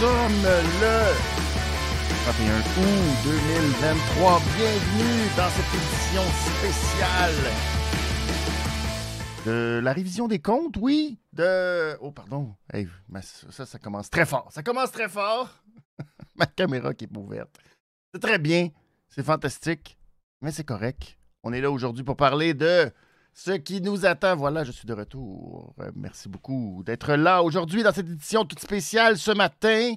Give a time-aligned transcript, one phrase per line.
[0.00, 0.44] sommes
[0.80, 1.12] le
[2.24, 4.40] 31 août 2023.
[4.56, 6.22] Bienvenue dans cette édition
[6.56, 7.52] spéciale
[9.44, 11.18] de la révision des comptes, oui.
[11.34, 11.98] De.
[12.00, 12.54] Oh, pardon.
[12.72, 12.88] Hey,
[13.50, 14.48] ça, ça commence très fort.
[14.50, 15.50] Ça commence très fort.
[16.34, 17.54] Ma caméra qui est ouverte.
[18.14, 18.70] C'est très bien.
[19.10, 19.98] C'est fantastique.
[20.40, 21.18] Mais c'est correct.
[21.42, 22.90] On est là aujourd'hui pour parler de
[23.32, 24.36] ce qui nous attend.
[24.36, 25.74] Voilà, je suis de retour.
[25.80, 29.94] Euh, merci beaucoup d'être là aujourd'hui dans cette édition toute spéciale ce matin.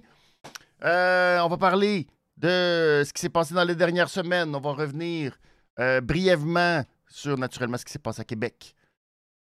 [0.84, 2.08] Euh, on va parler
[2.38, 4.56] de ce qui s'est passé dans les dernières semaines.
[4.56, 5.38] On va revenir
[5.80, 8.76] euh, brièvement sur naturellement ce qui s'est passé à Québec,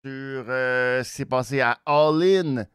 [0.05, 2.67] sur ce qui s'est passé à All In,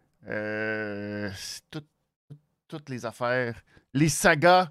[2.67, 3.61] toutes les affaires,
[3.93, 4.69] les sagas,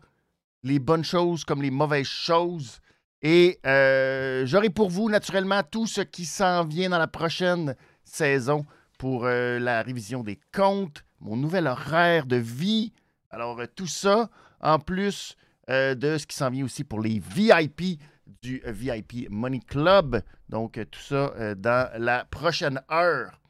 [0.62, 2.80] les bonnes choses comme les mauvaises choses.
[3.28, 7.74] Et euh, j'aurai pour vous, naturellement, tout ce qui s'en vient dans la prochaine
[8.04, 8.64] saison
[8.98, 12.92] pour euh, la révision des comptes, mon nouvel horaire de vie.
[13.30, 18.00] Alors, euh, tout ça, en plus de ce qui s'en vient aussi pour les VIP
[18.40, 20.22] du VIP Money Club.
[20.48, 23.40] Donc, tout ça dans la prochaine heure.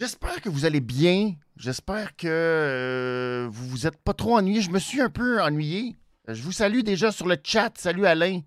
[0.00, 1.34] J'espère que vous allez bien.
[1.56, 4.60] J'espère que vous vous êtes pas trop ennuyé.
[4.60, 5.94] Je me suis un peu ennuyé
[6.28, 7.76] je vous salue déjà sur le chat.
[7.76, 8.40] Salut Alain.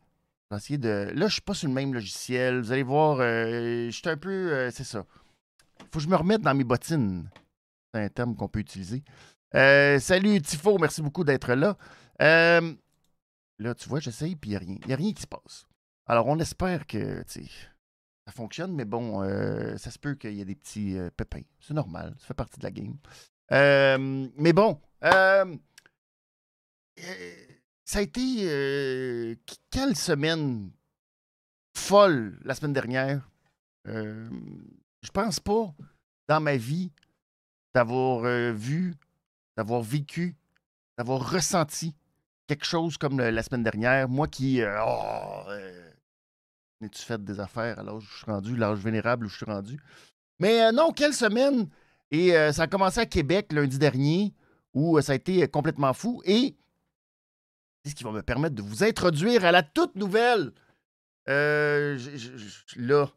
[0.50, 1.12] de.
[1.14, 2.60] Là, je suis pas sur le même logiciel.
[2.60, 4.54] Vous allez voir, euh, je suis un peu.
[4.54, 5.06] Euh, c'est ça.
[5.92, 7.30] Faut que je me remette dans mes bottines.
[7.94, 9.04] C'est un terme qu'on peut utiliser.
[9.56, 11.78] Euh, salut Tifo, merci beaucoup d'être là.
[12.20, 14.78] là, tu vois, j'essaye, puis il n'y a rien.
[14.82, 15.68] Il n'y a rien qui se passe.
[16.08, 19.22] Alors, on espère que ça fonctionne, mais bon,
[19.78, 21.44] ça se peut qu'il y ait des petits pépins.
[21.60, 22.98] C'est normal, ça fait partie de la game.
[24.38, 24.80] mais bon,
[27.88, 29.36] ça a été euh,
[29.72, 30.72] quelle semaine
[31.74, 33.30] folle la semaine dernière?
[33.88, 34.30] Euh,
[35.02, 35.74] je pense pas
[36.28, 36.92] dans ma vie
[37.74, 38.94] d'avoir euh, vu,
[39.56, 40.36] d'avoir vécu,
[40.98, 41.96] d'avoir ressenti
[42.46, 44.10] quelque chose comme la semaine dernière.
[44.10, 44.62] Moi qui.
[44.62, 45.44] oh,
[46.92, 49.80] tu fait des affaires alors je suis rendu, l'âge vénérable où je suis rendu?
[50.40, 51.70] Mais non, quelle semaine!
[52.12, 54.34] Et ça a commencé à Québec lundi dernier
[54.74, 56.22] où ça a été complètement fou.
[56.26, 56.56] Et
[57.86, 60.52] ce qui va me permettre de vous introduire à la toute nouvelle.
[61.30, 61.98] Euh,
[62.78, 63.10] là,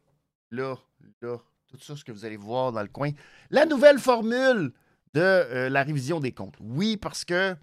[0.51, 0.77] là,
[1.23, 1.37] là,
[1.69, 3.11] tout ça, ce que vous allez voir dans le coin.
[3.51, 4.73] La nouvelle formule
[5.15, 6.57] de euh, la révision des comptes.
[6.61, 7.57] Oui, parce que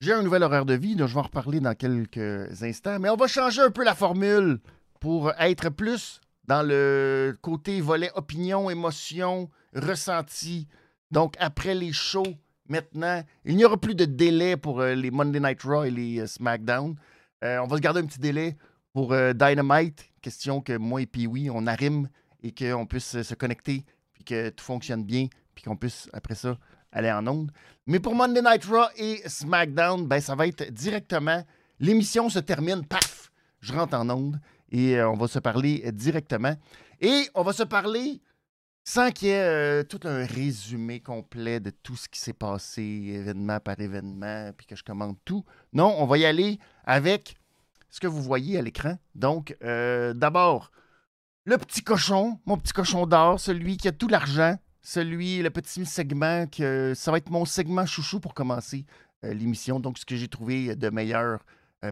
[0.00, 3.10] j'ai un nouvel horaire de vie, dont je vais en reparler dans quelques instants, mais
[3.10, 4.60] on va changer un peu la formule
[5.00, 10.68] pour être plus dans le côté volet opinion, émotion, ressenti.
[11.10, 12.36] Donc, après les shows,
[12.68, 13.22] maintenant.
[13.44, 16.26] Il n'y aura plus de délai pour euh, les Monday Night Raw et les euh,
[16.26, 16.96] SmackDown.
[17.44, 18.56] Euh, on va se garder un petit délai
[18.92, 20.10] pour Dynamite.
[20.20, 22.08] Question que moi et Pee-Wee, on arrime
[22.42, 26.58] et qu'on puisse se connecter, puis que tout fonctionne bien, puis qu'on puisse, après ça,
[26.90, 27.52] aller en onde.
[27.86, 31.44] Mais pour Monday Night Raw et SmackDown, ben, ça va être directement.
[31.78, 33.30] L'émission se termine, paf,
[33.60, 34.40] je rentre en onde
[34.72, 36.56] et on va se parler directement.
[37.00, 38.20] Et on va se parler
[38.88, 42.80] sans qu'il y ait euh, tout un résumé complet de tout ce qui s'est passé,
[42.82, 45.44] événement par événement, puis que je commande tout.
[45.74, 47.36] Non, on va y aller avec
[47.90, 48.96] ce que vous voyez à l'écran.
[49.14, 50.70] Donc, euh, d'abord,
[51.44, 55.84] le petit cochon, mon petit cochon d'or, celui qui a tout l'argent, celui, le petit
[55.84, 58.86] segment, que ça va être mon segment chouchou pour commencer
[59.22, 59.80] euh, l'émission.
[59.80, 61.44] Donc, ce que j'ai trouvé de meilleur,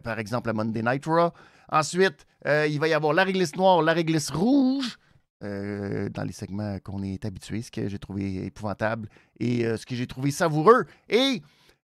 [0.03, 1.31] par exemple, à Monday Night Raw.
[1.69, 4.99] Ensuite, il va y avoir la réglisse noire, la réglisse rouge.
[5.45, 9.07] Euh, dans les segments qu'on est habitué, ce que j'ai trouvé épouvantable
[9.39, 10.87] et euh, ce que j'ai trouvé savoureux.
[11.11, 11.43] Et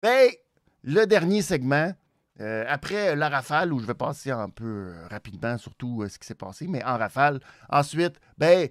[0.02, 0.30] ben,
[0.84, 1.92] le dernier segment,
[2.40, 6.36] euh, après la rafale, où je vais passer un peu rapidement surtout ce qui s'est
[6.36, 7.42] passé, mais en rafale.
[7.70, 8.70] Ensuite, ben,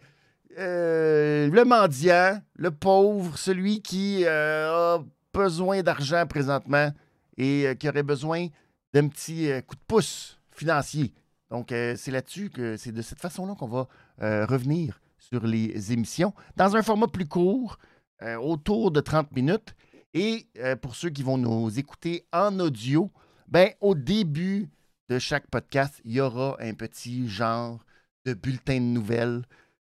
[0.56, 5.00] le mendiant, le pauvre, celui qui a
[5.34, 6.92] besoin d'argent présentement
[7.36, 8.47] et qui aurait besoin
[8.95, 11.13] d'un petit coup de pouce financier.
[11.51, 13.86] Donc, c'est là-dessus que c'est de cette façon-là qu'on va
[14.22, 17.78] euh, revenir sur les émissions dans un format plus court,
[18.22, 19.74] euh, autour de 30 minutes.
[20.15, 23.10] Et euh, pour ceux qui vont nous écouter en audio,
[23.48, 24.69] ben, au début
[25.09, 27.84] de chaque podcast, il y aura un petit genre
[28.24, 29.42] de bulletin de nouvelles,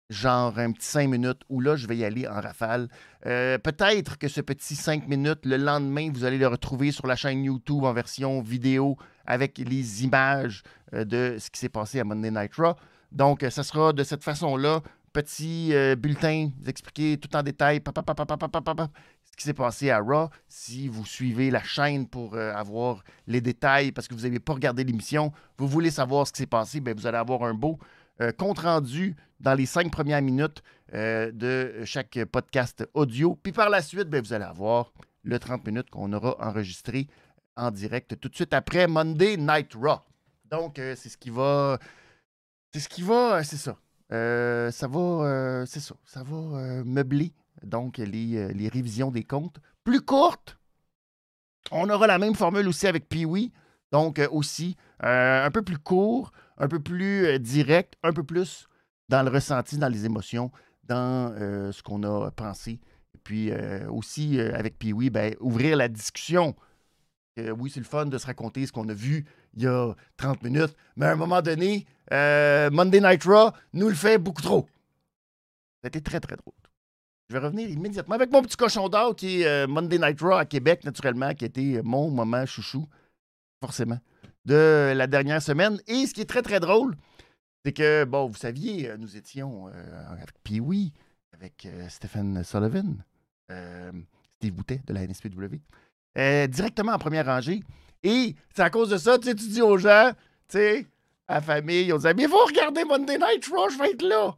[0.08, 2.88] genre un petit 5 minutes où là, je vais y aller en rafale.
[3.22, 7.42] Peut-être que ce petit 5 minutes, le lendemain, vous allez le retrouver sur la chaîne
[7.42, 8.96] YouTube en version vidéo
[9.26, 10.62] avec les images
[10.92, 12.76] de ce qui s'est passé à Monday Night Raw.
[13.12, 14.82] Donc, ce sera de cette façon-là,
[15.12, 20.28] petit euh, bulletin, vous expliquer tout en détail ce qui s'est passé à Raw.
[20.48, 24.52] Si vous suivez la chaîne pour euh, avoir les détails, parce que vous n'avez pas
[24.52, 27.78] regardé l'émission, vous voulez savoir ce qui s'est passé, bien, vous allez avoir un beau
[28.36, 30.60] compte rendu dans les cinq premières minutes
[30.92, 33.38] de chaque podcast audio.
[33.40, 37.06] Puis par la suite, ben, vous allez avoir le 30 minutes qu'on aura enregistré
[37.56, 40.00] en direct tout de suite après Monday Night Raw.
[40.50, 41.78] Donc, c'est ce qui va.
[42.72, 43.42] C'est ce qui va.
[43.44, 43.76] C'est ça.
[44.10, 45.64] ça va.
[45.66, 45.94] c'est ça.
[46.04, 47.32] Ça va meubler
[47.62, 50.58] donc les, révisions des comptes plus courtes.
[51.70, 53.52] On aura la même formule aussi avec Pee-Wee.
[53.90, 58.22] Donc, euh, aussi, euh, un peu plus court, un peu plus euh, direct, un peu
[58.22, 58.68] plus
[59.08, 60.50] dans le ressenti, dans les émotions,
[60.84, 61.34] dans
[61.72, 62.72] ce qu'on a pensé.
[63.14, 63.50] Et puis,
[63.88, 66.54] aussi, avec Pee-Wee, ben, ouvrir la discussion.
[67.38, 70.42] oui, c'est le fun de se raconter ce qu'on a vu il y a 30
[70.42, 74.66] minutes, mais à un moment donné, Monday Night Raw nous le fait beaucoup trop.
[75.82, 76.54] C'était très, très drôle.
[77.28, 80.44] Je vais revenir immédiatement avec mon petit cochon d'or qui est Monday Night Raw à
[80.44, 82.88] Québec, naturellement, qui était mon moment chouchou
[83.60, 83.98] forcément,
[84.44, 85.80] de la dernière semaine.
[85.86, 86.96] Et ce qui est très, très drôle,
[87.64, 90.92] c'est que, bon, vous saviez, euh, nous étions euh, avec Pee-Wee,
[91.32, 93.02] avec euh, Stephen Sullivan,
[94.36, 95.56] Steve Boutet de la NSPW,
[96.48, 97.62] directement en première rangée.
[98.02, 100.12] Et c'est à cause de ça, tu dis aux gens,
[100.48, 100.86] tu sais,
[101.26, 104.36] à la famille, aux amis, il faut regarder Monday Night Raw, je vais être là.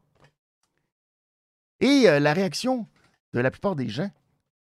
[1.80, 2.86] Et la réaction
[3.32, 4.10] de la plupart des gens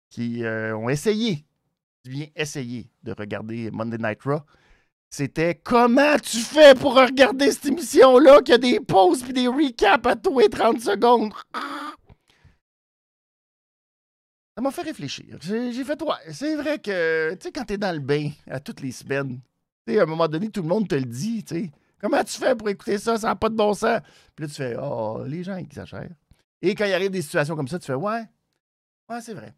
[0.10, 1.46] qui ont essayé
[2.04, 4.42] viens essayer de regarder Monday Night Raw,
[5.10, 10.08] c'était comment tu fais pour regarder cette émission-là qui a des pauses et des recaps
[10.08, 11.34] à tous les 30 secondes?
[14.56, 15.38] Ça m'a fait réfléchir.
[15.42, 18.82] J'ai fait, ouais, c'est vrai que, tu sais, quand t'es dans le bain à toutes
[18.82, 19.40] les semaines,
[19.88, 21.72] tu sais, à un moment donné, tout le monde te le dit, tu sais.
[22.00, 23.18] Comment tu fais pour écouter ça?
[23.18, 24.02] Ça pas de bon sens.
[24.36, 26.10] Puis là, tu fais, oh, les gens exagèrent.
[26.62, 28.24] Et quand il arrive des situations comme ça, tu fais, ouais,
[29.10, 29.54] ouais, c'est vrai.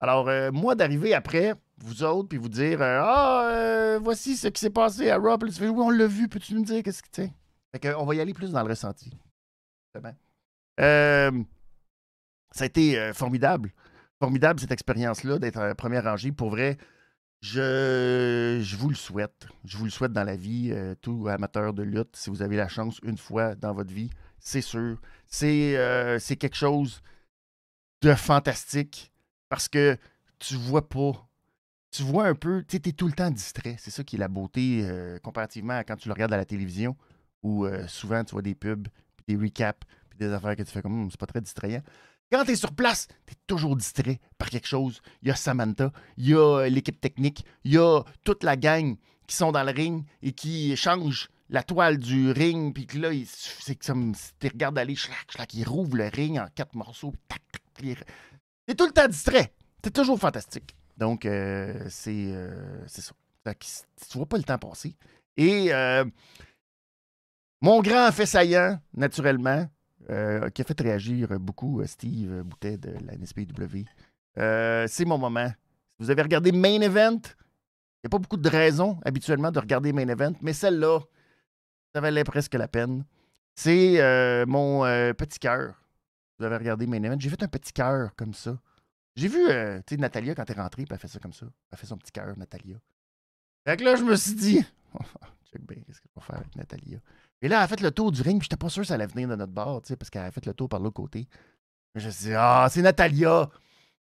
[0.00, 4.48] Alors, euh, moi, d'arriver après, vous autres, puis vous dire euh, Ah, euh, voici ce
[4.48, 5.44] qui s'est passé à Rob.
[5.46, 7.30] tu fais, oui, on l'a vu, peux-tu nous dire qu'est-ce que tu
[7.72, 9.10] Fait qu'on va y aller plus dans le ressenti.
[9.94, 10.14] C'est bien.
[12.52, 13.72] ça a été formidable.
[14.20, 16.32] Formidable cette expérience-là d'être en première rangée.
[16.32, 16.76] Pour vrai,
[17.40, 19.46] je, vous le souhaite.
[19.64, 22.68] Je vous le souhaite dans la vie, tout amateur de lutte, si vous avez la
[22.68, 24.10] chance une fois dans votre vie,
[24.40, 24.98] c'est sûr.
[25.28, 27.00] C'est c'est quelque chose
[28.02, 29.12] de fantastique
[29.48, 29.96] parce que
[30.38, 31.28] tu vois pas.
[31.90, 33.76] Tu vois un peu, tu es tout le temps distrait.
[33.78, 36.44] C'est ça qui est la beauté euh, comparativement à quand tu le regardes à la
[36.44, 36.96] télévision,
[37.42, 38.88] où euh, souvent tu vois des pubs,
[39.26, 41.82] des recaps, puis des affaires que tu fais comme, hum, c'est pas très distrayant.
[42.30, 45.00] Quand tu es sur place, tu es toujours distrait par quelque chose.
[45.22, 48.56] Il y a Samantha, il y a euh, l'équipe technique, il y a toute la
[48.56, 48.96] gang
[49.26, 53.08] qui sont dans le ring et qui changent la toile du ring, puis que là,
[53.26, 57.14] c'est comme si tu regardes aller, schlac, schlac, ils rouvrent le ring en quatre morceaux,
[57.26, 58.04] tac, tac,
[58.66, 59.54] T'es tout le temps distrait.
[59.82, 60.76] C'est toujours fantastique.
[60.98, 63.14] Donc, euh, c'est euh, ça.
[63.54, 64.94] tu vois pas le temps passer.
[65.38, 65.70] Et
[67.60, 69.66] mon grand fait saillant, naturellement,
[70.06, 73.84] qui a fait réagir beaucoup Steve Boutet de la NSPW,
[74.36, 75.50] c'est mon moment.
[75.98, 79.92] Vous avez regardé Main Event, il n'y a pas beaucoup de raisons habituellement de regarder
[79.92, 81.00] Main Event, mais celle-là,
[81.94, 83.04] ça valait presque la peine.
[83.54, 84.82] C'est mon
[85.14, 85.74] petit cœur
[86.38, 88.58] vous avez regardé Main Event, j'ai fait un petit cœur comme ça.
[89.16, 91.32] J'ai vu, euh, tu sais, Natalia, quand elle est rentrée, puis elle fait ça comme
[91.32, 91.46] ça.
[91.70, 92.76] Elle fait son petit cœur, Natalia.
[93.66, 94.64] Fait que là, je me suis dit,
[95.52, 97.00] check bien, qu'est-ce qu'elle va faire avec Natalia?
[97.40, 98.94] Et là, elle a fait le tour du ring, puis j'étais pas sûr que ça
[98.94, 100.96] allait venir de notre bord, tu sais, parce qu'elle a fait le tour par l'autre
[100.96, 101.28] côté.
[101.94, 103.48] Je me suis dit, ah, c'est Natalia.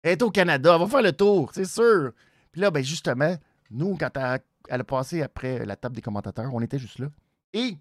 [0.02, 2.14] Elle est au Canada, elle va faire le tour, c'est sûr.
[2.52, 3.36] Puis là, ben justement,
[3.72, 7.08] nous, quand elle, a passé après la table des commentateurs, on était juste là.
[7.54, 7.78] Et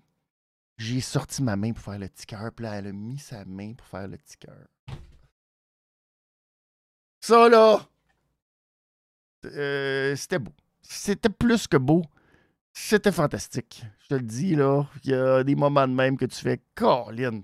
[0.79, 2.51] j'ai sorti ma main pour faire le petit cœur.
[2.53, 4.67] Puis là, elle a mis sa main pour faire le petit cœur.
[7.21, 7.87] Ça, là,
[9.45, 10.53] euh, c'était beau.
[10.83, 12.03] C'était plus que beau.
[12.77, 13.85] C'était fantastique.
[14.01, 16.61] Je te le dis, là, il y a des moments de même que tu fais
[16.75, 17.43] Colin.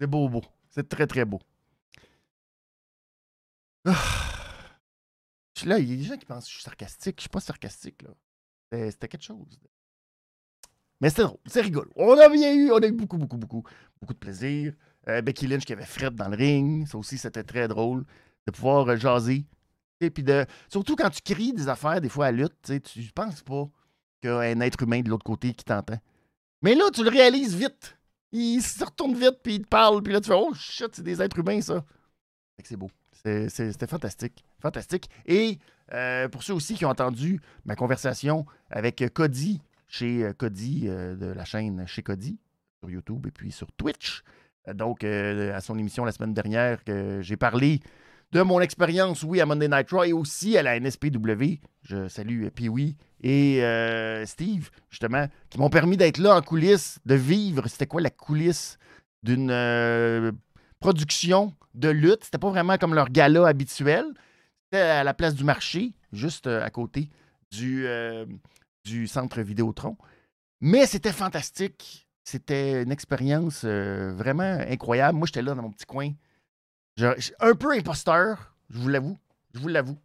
[0.00, 0.42] C'est beau, beau.
[0.70, 1.40] C'est très, très beau.
[3.84, 3.94] Ah.
[5.66, 7.16] Là, il y a des gens qui pensent que je suis sarcastique.
[7.18, 8.10] Je suis pas sarcastique, là.
[8.90, 9.60] C'était quelque chose.
[11.00, 11.90] Mais c'était drôle, c'est rigolo.
[11.96, 13.62] On a bien eu, on a eu beaucoup, beaucoup, beaucoup,
[14.00, 14.74] beaucoup de plaisir.
[15.08, 18.04] Euh, Becky Lynch qui avait Fred dans le ring, ça aussi c'était très drôle
[18.46, 19.46] de pouvoir euh, jaser.
[20.00, 23.42] Et puis de, surtout quand tu cries des affaires, des fois à lutte, tu penses
[23.42, 23.68] pas
[24.20, 25.98] qu'il y a un être humain de l'autre côté qui t'entend.
[26.62, 27.96] Mais là, tu le réalises vite.
[28.32, 31.02] Il se retourne vite, puis il te parle, puis là, tu fais Oh shit, c'est
[31.02, 31.84] des êtres humains, ça.
[32.62, 32.90] C'est beau.
[33.12, 34.44] C'était fantastique.
[34.60, 35.08] Fantastique.
[35.26, 35.58] Et
[35.92, 41.16] euh, pour ceux aussi qui ont entendu ma conversation avec Cody chez euh, Cody, euh,
[41.16, 42.38] de la chaîne Chez Cody,
[42.78, 44.22] sur YouTube et puis sur Twitch.
[44.74, 46.78] Donc, à son émission la semaine dernière,
[47.20, 47.80] j'ai parlé
[48.32, 51.58] de mon expérience, oui, à Monday Night Raw et aussi à la NSPW.
[51.82, 57.00] Je salue euh, Pee-Wee et euh, Steve, justement, qui m'ont permis d'être là en coulisses,
[57.06, 57.66] de vivre.
[57.66, 58.78] C'était quoi la coulisse
[59.22, 60.30] d'une euh,
[60.78, 62.24] production de lutte?
[62.24, 64.04] C'était pas vraiment comme leur gala habituel.
[64.64, 67.10] C'était à la place du marché, juste à côté
[67.50, 67.86] du,
[68.84, 69.96] du centre Vidéotron.
[70.60, 72.06] Mais c'était fantastique.
[72.22, 75.18] C'était une expérience vraiment incroyable.
[75.18, 76.12] Moi, j'étais là dans mon petit coin
[77.04, 79.18] un peu imposteur, je vous l'avoue.
[79.54, 79.98] Je vous l'avoue.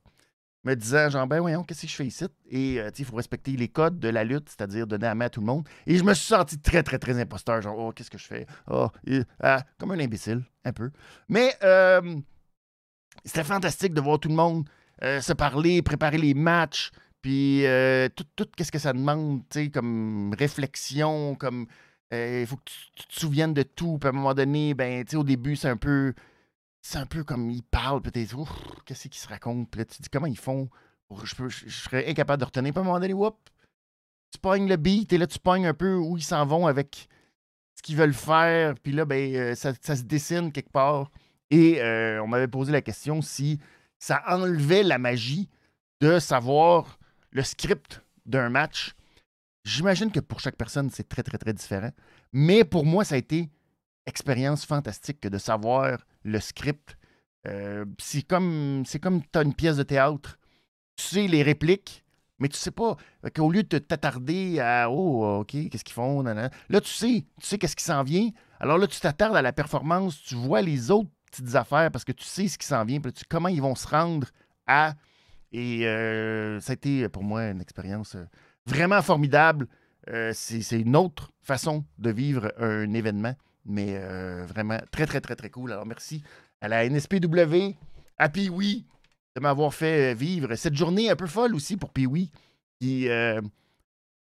[0.64, 2.26] Me disant, genre, ben voyons, qu'est-ce que je fais ici?
[2.50, 5.30] Et, euh, il faut respecter les codes de la lutte, c'est-à-dire donner à main à
[5.30, 5.68] tout le monde.
[5.86, 7.62] Et je me suis senti très, très, très imposteur.
[7.62, 8.48] Genre, oh, qu'est-ce que je fais?
[8.68, 8.90] Oh,
[9.42, 10.90] ah, comme un imbécile, un peu.
[11.30, 12.16] Mais euh,
[13.24, 14.68] c'était fantastique de voir tout le monde
[15.04, 16.90] euh, se parler, préparer les matchs,
[17.22, 17.64] puis
[18.16, 21.68] tout, tout qu'est-ce que ça demande, tu sais, comme réflexion, comme
[22.12, 24.00] il faut que tu, tu, te souviennes de tout.
[24.00, 26.14] Puis à un moment donné, ben, tu sais, au début, c'est un peu
[26.86, 28.38] c'est un peu comme ils parlent, peut-être,
[28.86, 29.66] qu'est-ce qu'ils se racontent?
[29.66, 30.70] Puis là, tu dis, comment ils font?
[31.24, 32.74] Je, serais incapable de retenir.
[32.74, 33.16] Puis à un moment donné,
[34.32, 37.08] tu pognes le beat et là, tu pognes un peu où ils s'en vont avec
[37.76, 38.76] ce qu'ils veulent faire.
[38.76, 41.10] Puis là, ben, euh, ça, se dessine quelque part.
[41.50, 43.60] Et euh, on m'avait posé la question si
[43.98, 45.50] ça enlevait la magie
[46.02, 47.00] de savoir
[47.32, 48.94] le script d'un match.
[49.64, 51.92] J'imagine que pour chaque personne, c'est très, très, très différent.
[52.32, 53.50] Mais pour moi, ça a été
[54.06, 56.98] expérience fantastique que de savoir le script.
[57.48, 60.38] Euh, c'est comme c'est comme tu as une pièce de théâtre.
[60.98, 62.04] Tu sais les répliques,
[62.40, 62.98] mais tu sais pas
[63.36, 66.24] qu'au lieu de t'attarder à Oh, OK, qu'est-ce qu'ils font?
[66.24, 66.50] Là,
[66.82, 68.30] tu sais, tu sais qu'est-ce qui s'en vient.
[68.60, 72.14] Alors là, tu t'attardes à la performance, tu vois les autres petites affaires parce que
[72.14, 74.28] tu sais ce qui s'en vient, tu, comment ils vont se rendre
[74.68, 74.94] à.
[75.52, 78.26] Et euh, ça a été pour moi une expérience euh,
[78.66, 79.68] vraiment formidable.
[80.34, 83.36] c'est une autre façon de vivre un événement.
[83.66, 85.72] Mais euh, vraiment, très, très, très, très cool.
[85.72, 86.24] Alors, merci
[86.62, 87.76] à la NSPW,
[88.18, 88.86] à Pee-Wee,
[89.36, 92.32] de m'avoir fait euh, vivre cette journée un peu folle aussi pour Pee-Wee.
[92.84, 93.42] Euh,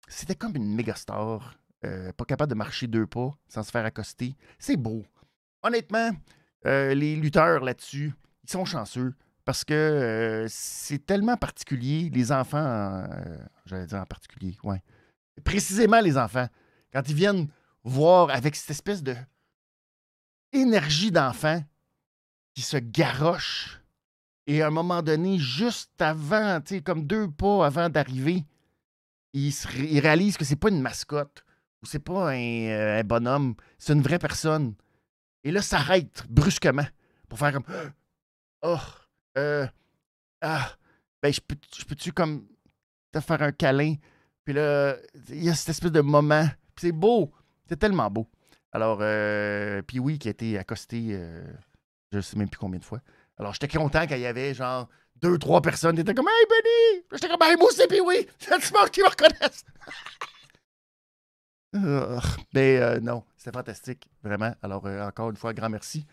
[0.08, 1.56] c'était comme une méga star.
[1.82, 4.36] pas capable de marcher deux pas sans se faire accoster.
[4.58, 5.06] C'est beau.
[5.62, 6.12] Honnêtement,
[6.64, 8.14] les lutteurs là-dessus,
[8.44, 9.14] ils sont chanceux
[9.46, 13.06] parce que c'est tellement particulier, les enfants,
[13.66, 14.82] j'allais dire en particulier, ouais.
[15.44, 16.48] Précisément les enfants,
[16.92, 17.48] quand ils viennent
[17.88, 19.16] voir avec cette espèce de
[20.52, 21.64] énergie d'enfant
[22.54, 23.82] qui se garoche
[24.48, 28.46] et à un moment donné, juste avant, comme deux pas avant d'arriver,
[29.34, 29.54] il,
[30.00, 31.44] réalise que c'est pas une mascotte
[31.84, 34.74] ou c'est pas un, bonhomme, c'est une vraie personne.
[35.44, 36.88] Et là, s'arrête brusquement
[37.28, 37.66] pour faire comme
[38.64, 38.80] Oh,
[39.38, 39.68] euh,
[40.42, 40.72] ah,
[41.22, 41.42] ben, je
[41.86, 42.48] peux-tu comme
[43.12, 43.96] te faire un câlin?
[44.46, 44.96] Puis là,
[45.30, 46.48] il y a cette espèce de moment.
[46.78, 47.34] c'est beau.
[47.68, 48.28] C'est tellement beau.
[48.72, 51.44] Alors, euh, puis oui, qui a été accosté, euh,
[52.12, 53.00] je ne sais même plus combien de fois.
[53.38, 57.04] Alors, j'étais content qu'il y avait genre deux, trois personnes qui étaient comme Hey Benny!
[57.14, 58.28] J'étais comme Hey, moi aussi, puis oui!
[58.40, 59.66] C'est monde qui me reconnaissent!
[62.54, 64.54] Mais euh, non, c'était fantastique, vraiment.
[64.62, 66.06] Alors, encore une fois, grand merci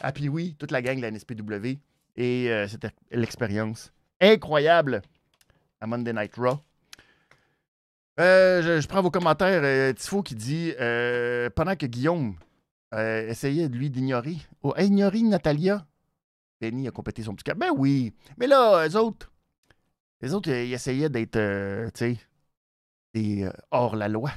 [0.00, 1.78] à puis oui, toute la gang de la NSPW.
[2.16, 5.02] Et c'était l'expérience incroyable
[5.80, 6.58] à Monday Night Raw.
[8.20, 9.62] Euh, je, prends vos commentaires.
[9.64, 12.36] Euh, Tifo qui dit euh, pendant que Guillaume
[12.92, 14.36] essayait de lui d'ignorer.
[14.62, 15.86] Oh, ignorer Natalia.
[16.60, 17.54] Benny a complété son petit cas.
[17.54, 18.14] Ben oui.
[18.36, 19.32] Mais là, les autres,
[20.20, 21.38] les autres, ils essayaient d'être,
[21.94, 22.18] tu
[23.14, 24.30] sais, hors la loi.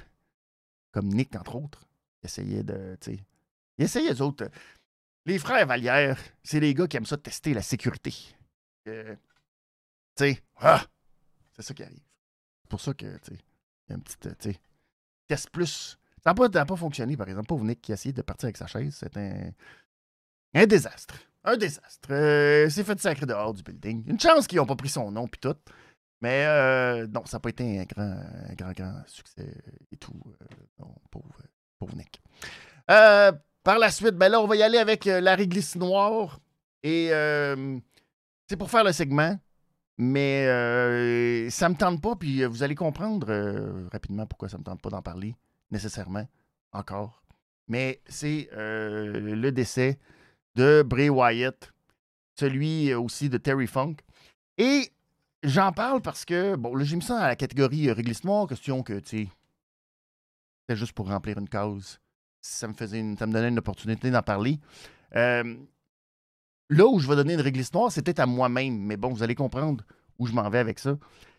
[0.91, 1.81] Comme Nick, entre autres.
[2.23, 3.19] Ils essayaient de, tu sais.
[3.77, 4.49] Ils essayaient, les autres.
[5.25, 8.13] Les frères Vallière, c'est les gars qui aiment ça tester la sécurité.
[8.85, 8.93] tu
[10.15, 10.81] sais, ah,
[11.53, 11.99] c'est ça qui arrive.
[12.61, 13.43] C'est pour ça que, tu sais.
[13.89, 14.53] Un petit, euh,
[15.27, 15.97] test plus.
[16.23, 17.47] Ça n'a pas, fonctionné, par exemple.
[17.47, 18.95] Pauvre Nick qui a essayé de partir avec sa chaise.
[18.99, 19.51] C'est un,
[20.55, 21.15] un désastre.
[21.43, 22.09] Un désastre.
[22.11, 24.03] Euh, c'est fait sacré dehors du building.
[24.07, 25.55] Une chance qu'ils n'ont pas pris son nom, puis tout.
[26.21, 28.17] Mais euh, non, ça n'a pas été un grand,
[28.49, 29.53] un grand, grand succès
[29.91, 30.19] et tout.
[31.11, 31.41] pauvre,
[31.77, 32.19] pauvre Nick.
[32.87, 36.39] par la suite, ben là, on va y aller avec la réglisse noire.
[36.81, 37.09] Et
[38.47, 39.37] c'est pour faire le segment.
[39.97, 44.57] Mais euh, ça me tente pas, puis euh, vous allez comprendre euh, rapidement pourquoi ça
[44.57, 45.35] me tente pas d'en parler,
[45.71, 46.27] nécessairement,
[46.73, 47.23] encore.
[47.67, 49.97] Mais c'est le décès
[50.53, 51.73] de Bray Wyatt,
[52.35, 53.95] celui aussi de Terry Funk.
[54.59, 54.91] Et
[55.41, 58.83] j'en parle parce que, bon, là, j'ai mis ça dans la catégorie réglisse noire, question
[58.83, 59.29] que, tu sais,
[60.61, 61.99] c'était juste pour remplir une cause.
[62.39, 64.59] Ça me, faisait ça me donnait une opportunité d'en parler.
[66.69, 69.23] Là où je vais donner une réglisse noire, c'est peut-être à moi-même, mais bon, vous
[69.23, 69.83] allez comprendre
[70.17, 70.97] où je m'en vais avec ça.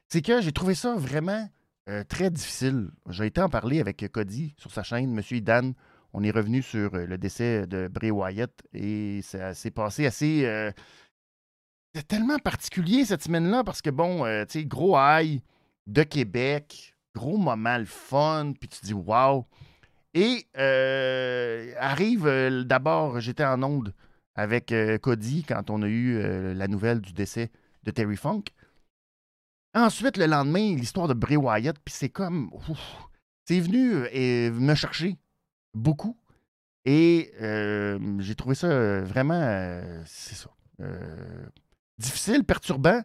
[0.08, 1.48] C'est que j'ai trouvé ça vraiment
[1.88, 2.90] euh, très difficile.
[3.08, 5.74] J'ai été en parler avec Cody sur sa chaîne, Monsieur Dan.
[6.12, 10.44] On est revenu sur euh, le décès de Bray Wyatt et ça s'est passé assez.
[10.44, 10.70] Euh,
[12.08, 15.40] tellement particulier cette semaine-là parce que, bon, euh, tu sais, gros high
[15.86, 19.46] de Québec, gros moment, le fun, puis tu dis, wow.
[20.14, 22.26] Et euh, arrive
[22.64, 23.92] d'abord, j'étais en onde
[24.36, 26.20] avec Cody quand on a eu
[26.54, 27.50] la nouvelle du décès
[27.84, 28.44] de Terry Funk.
[29.74, 32.50] Ensuite, le lendemain, l'histoire de Bray Wyatt, puis c'est comme.
[33.48, 35.16] C'est venu et me chercher
[35.72, 36.16] beaucoup.
[36.84, 37.32] Et
[38.18, 39.80] j'ai trouvé ça vraiment.
[40.04, 40.50] c'est ça
[41.98, 43.02] difficile, perturbant,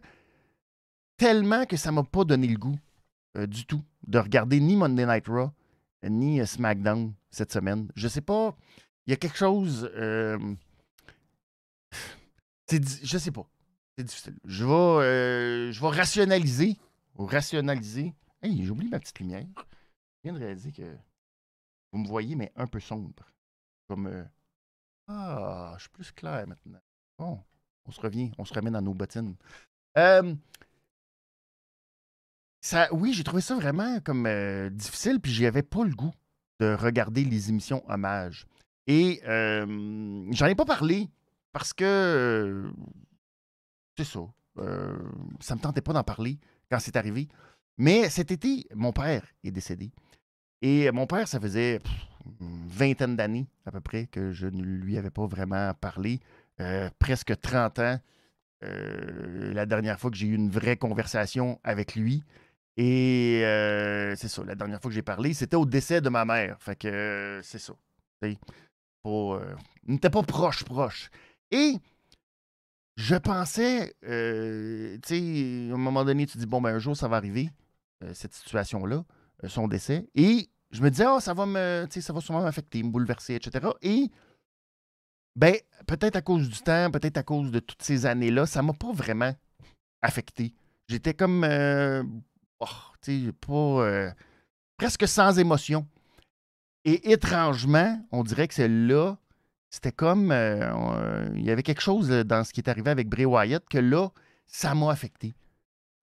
[1.16, 2.78] tellement que ça m'a pas donné le goût
[3.36, 5.50] euh, du tout de regarder ni Monday Night Raw
[6.04, 7.88] ni euh, SmackDown cette semaine.
[7.94, 8.56] Je sais pas,
[9.06, 9.90] il y a quelque chose.
[9.96, 10.38] Euh,
[12.80, 13.48] je sais pas.
[13.96, 14.38] C'est difficile.
[14.44, 16.78] Je vais, euh, je vais rationaliser.
[17.16, 18.14] Rationaliser.
[18.42, 19.46] Hey, j'oublie ma petite lumière.
[19.56, 20.96] Je viens de réaliser que
[21.92, 23.12] vous me voyez, mais un peu sombre.
[23.88, 24.26] Comme.
[25.08, 26.80] ah, je suis plus clair maintenant.
[27.18, 27.40] Bon.
[27.84, 29.34] On se revient, on se remet dans nos bottines.
[32.60, 36.14] ça, oui, j'ai trouvé ça vraiment comme euh, difficile, puis j'avais pas le goût
[36.60, 38.46] de regarder les émissions hommage.
[38.86, 41.10] Et j'en ai pas parlé
[41.52, 42.70] parce que
[43.96, 44.20] c'est ça.
[44.58, 44.96] Euh,
[45.40, 46.38] ça me tentait pas d'en parler
[46.70, 47.28] quand c'est arrivé.
[47.78, 49.92] Mais cet été, mon père est décédé.
[50.60, 51.80] Et mon père, ça faisait
[52.40, 56.20] une vingtaine d'années à peu près que je ne lui avais pas vraiment parlé.
[56.60, 58.00] Euh, presque 30 ans.
[58.64, 62.22] Euh, la dernière fois que j'ai eu une vraie conversation avec lui.
[62.76, 66.24] Et euh, c'est ça, la dernière fois que j'ai parlé, c'était au décès de ma
[66.24, 66.56] mère.
[66.60, 67.74] Fait que c'est ça.
[69.04, 69.40] on
[69.86, 71.10] n'était pas proche, proche.
[71.52, 71.76] Et
[72.96, 74.08] je pensais, tu
[75.06, 77.50] sais, à un moment donné, tu dis, bon, ben un jour, ça va arriver,
[78.12, 79.04] cette situation-là,
[79.46, 80.08] son décès.
[80.16, 83.68] Et je me disais, oh, ça va me, ça va sûrement m'affecter, me bouleverser, etc.
[83.82, 84.10] Et
[85.36, 85.54] ben,
[85.86, 88.92] peut-être à cause du temps, peut-être à cause de toutes ces années-là, ça m'a pas
[88.92, 89.34] vraiment
[90.02, 90.54] affecté.
[90.88, 92.02] J'étais comme, euh,
[92.60, 92.66] oh,
[93.02, 94.10] tu sais, pas, euh,
[94.76, 95.86] presque sans émotion.
[96.84, 99.16] Et étrangement, on dirait que celle-là,
[99.72, 103.24] c'était comme, euh, il y avait quelque chose dans ce qui est arrivé avec Bray
[103.24, 104.10] Wyatt que là,
[104.46, 105.34] ça m'a affecté.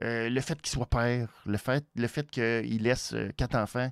[0.01, 3.91] le fait qu'il soit père, le fait, le fait qu'il laisse quatre enfants,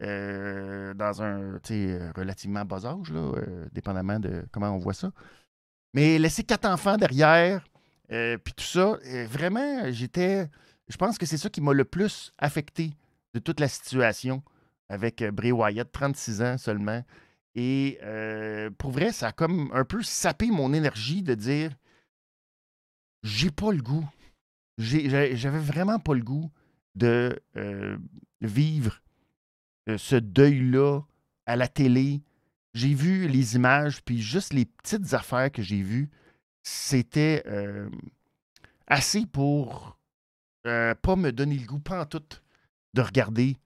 [0.00, 1.58] euh, dans un
[2.14, 5.10] relativement bas âge, là, euh, dépendamment de comment on voit ça.
[5.92, 7.64] Mais laisser quatre enfants derrière,
[8.12, 10.48] euh, puis tout ça, vraiment, j'étais.
[10.86, 12.92] Je pense que c'est ça qui m'a le plus affecté
[13.34, 14.40] de toute la situation
[14.88, 17.02] avec Bray Wyatt, 36 ans seulement.
[17.60, 17.98] Et
[18.78, 21.72] pour vrai, ça a comme un peu sapé mon énergie de dire
[23.24, 24.08] j'ai pas le goût.
[24.78, 26.52] J'avais vraiment pas le goût
[26.94, 27.36] de
[28.40, 29.02] vivre
[29.88, 31.00] euh, ce deuil-là
[31.46, 32.22] à la télé.
[32.74, 36.10] J'ai vu les images, puis juste les petites affaires que j'ai vues,
[36.62, 37.88] c'était euh,
[38.86, 39.98] assez pour
[40.66, 42.22] euh, pas me donner le goût, pas en tout,
[42.94, 43.56] de regarder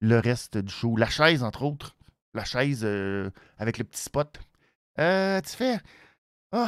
[0.00, 0.96] le reste du show.
[0.96, 1.95] La chaise, entre autres.
[2.36, 2.86] La chaise
[3.58, 4.38] avec le petit spot.
[4.96, 5.78] tu fais.
[6.52, 6.66] Oh,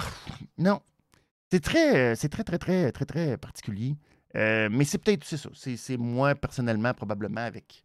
[0.59, 0.81] non.
[1.51, 3.97] C'est très, c'est très, très, très, très, très particulier.
[4.35, 5.51] mais c'est peut-être, c'est ça.
[5.55, 7.85] C'est moi, personnellement, probablement, avec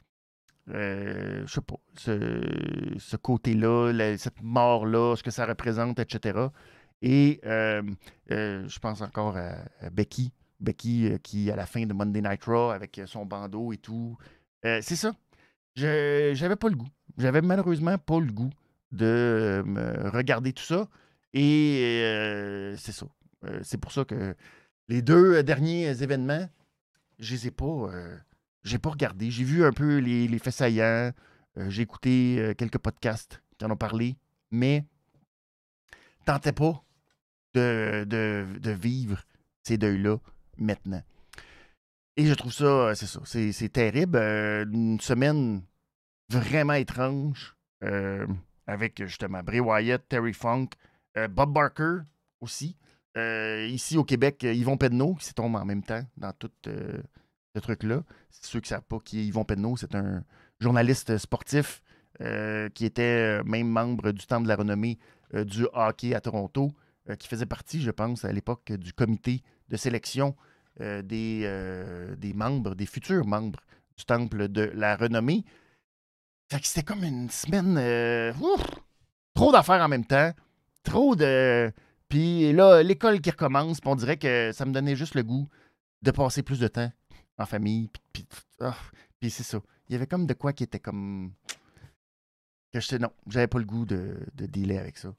[0.70, 6.48] euh, je sais pas, ce, côté-là, cette mort-là, ce que ça représente, etc.
[7.02, 7.84] Et euh,
[8.32, 9.56] euh, je pense encore à,
[9.92, 14.18] Becky, Becky qui, à la fin de Monday Night Raw, avec son bandeau et tout,
[14.64, 15.14] c'est ça.
[15.76, 16.88] Je J'avais pas le goût.
[17.18, 18.52] J'avais malheureusement pas le goût
[18.92, 20.88] de me regarder tout ça.
[21.34, 23.08] Et c'est ça.
[23.64, 24.36] c'est pour ça que
[24.88, 26.48] les deux derniers événements,
[27.20, 27.90] je les ai pas
[28.64, 29.30] j'ai pas regardé.
[29.30, 31.12] J'ai vu un peu les, les faits saillants.
[31.58, 34.16] Euh, j'ai écouté euh, quelques podcasts qui en ont parlé.
[34.52, 34.86] Mais
[36.26, 36.84] tentais pas
[37.54, 39.22] de, de, vivre
[39.64, 40.18] ces deuils-là
[40.58, 41.04] maintenant.
[42.16, 44.18] Et je trouve ça, euh, c'est ça, c'est terrible.
[44.18, 45.62] une semaine
[46.30, 47.56] vraiment étrange
[48.66, 50.68] avec justement Bray Wyatt, Terry Funk,
[51.30, 52.04] Bob Barker
[52.40, 52.78] aussi.
[53.18, 56.70] ici au Québec, Yvon Pedneau qui s'est tombé en même temps dans toute
[57.56, 58.04] ce truc-là.
[58.32, 60.24] Ceux qui ne savent pas qui est Yvon Penneau, c'est un
[60.60, 61.82] journaliste sportif
[62.22, 65.00] euh, qui était euh, même membre du Temple de la renommée
[65.34, 66.72] euh, du hockey à Toronto,
[67.20, 70.38] qui faisait partie, je pense, à l'époque du comité de sélection
[70.80, 71.04] des,
[72.18, 73.60] des membres, des futurs membres
[73.98, 75.44] du Temple de la renommée.
[76.62, 77.76] C'était comme une semaine.
[79.34, 80.32] trop d'affaires en même temps.
[80.84, 81.72] Trop de.
[82.10, 85.50] Puis là, l'école qui recommence, on dirait que ça me donnait juste le goût
[86.04, 86.92] de passer plus de temps
[87.38, 87.90] en famille.
[88.60, 88.76] Ah,
[89.20, 89.60] puis, c'est ça.
[89.90, 91.34] Il y avait comme de quoi qui était comme.
[92.72, 95.14] Que je sais, non, j'avais pas le goût de, de dealer avec ça.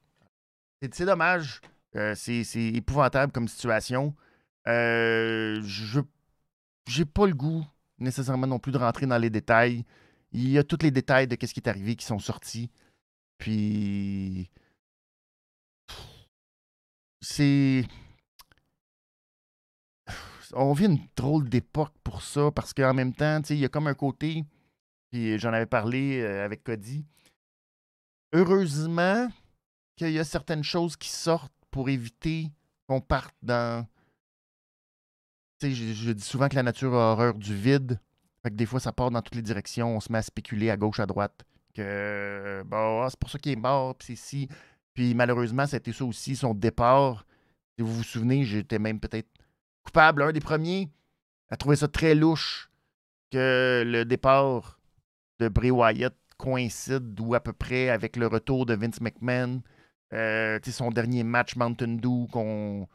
[0.91, 1.61] C'est dommage.
[1.95, 4.13] Euh, c'est épouvantable comme situation.
[4.67, 6.01] Euh, je
[6.87, 7.65] j'ai pas le goût
[7.97, 9.85] nécessairement non plus de rentrer dans les détails.
[10.35, 12.69] Il y a tous les détails de ce qui est arrivé qui sont sortis.
[13.37, 14.49] Puis
[17.21, 17.85] c'est
[20.53, 23.87] on vit une drôle d'époque pour ça parce qu'en même temps, il y a comme
[23.87, 24.43] un côté,
[25.09, 27.05] puis j'en avais parlé euh, avec Cody.
[28.33, 29.29] Heureusement
[29.95, 32.51] qu'il y a certaines choses qui sortent pour éviter
[32.87, 33.87] qu'on parte dans.
[35.61, 37.99] Sais, je, dis souvent que la nature a horreur du vide.
[38.45, 39.95] Fait que des fois, ça part dans toutes les directions.
[39.95, 41.43] On se met à spéculer à gauche, à droite.
[41.73, 44.49] Que, bon, ah, c'est pour ça qu'il est mort, puis c'est si.
[44.93, 47.25] Puis malheureusement, c'était ça aussi, son départ.
[47.75, 49.31] Si vous vous souvenez, j'étais même peut-être
[49.83, 50.91] coupable, un des premiers,
[51.49, 52.69] à trouver ça très louche
[53.31, 54.79] que le départ
[55.39, 59.63] de Bray Wyatt coïncide ou à peu près avec le retour de Vince McMahon.
[60.13, 62.87] Euh, son dernier match Mountain Dew, qu'on,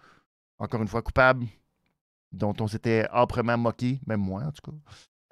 [0.60, 1.46] encore une fois, coupable,
[2.30, 4.76] dont on s'était âprement moqué, même moi en tout cas.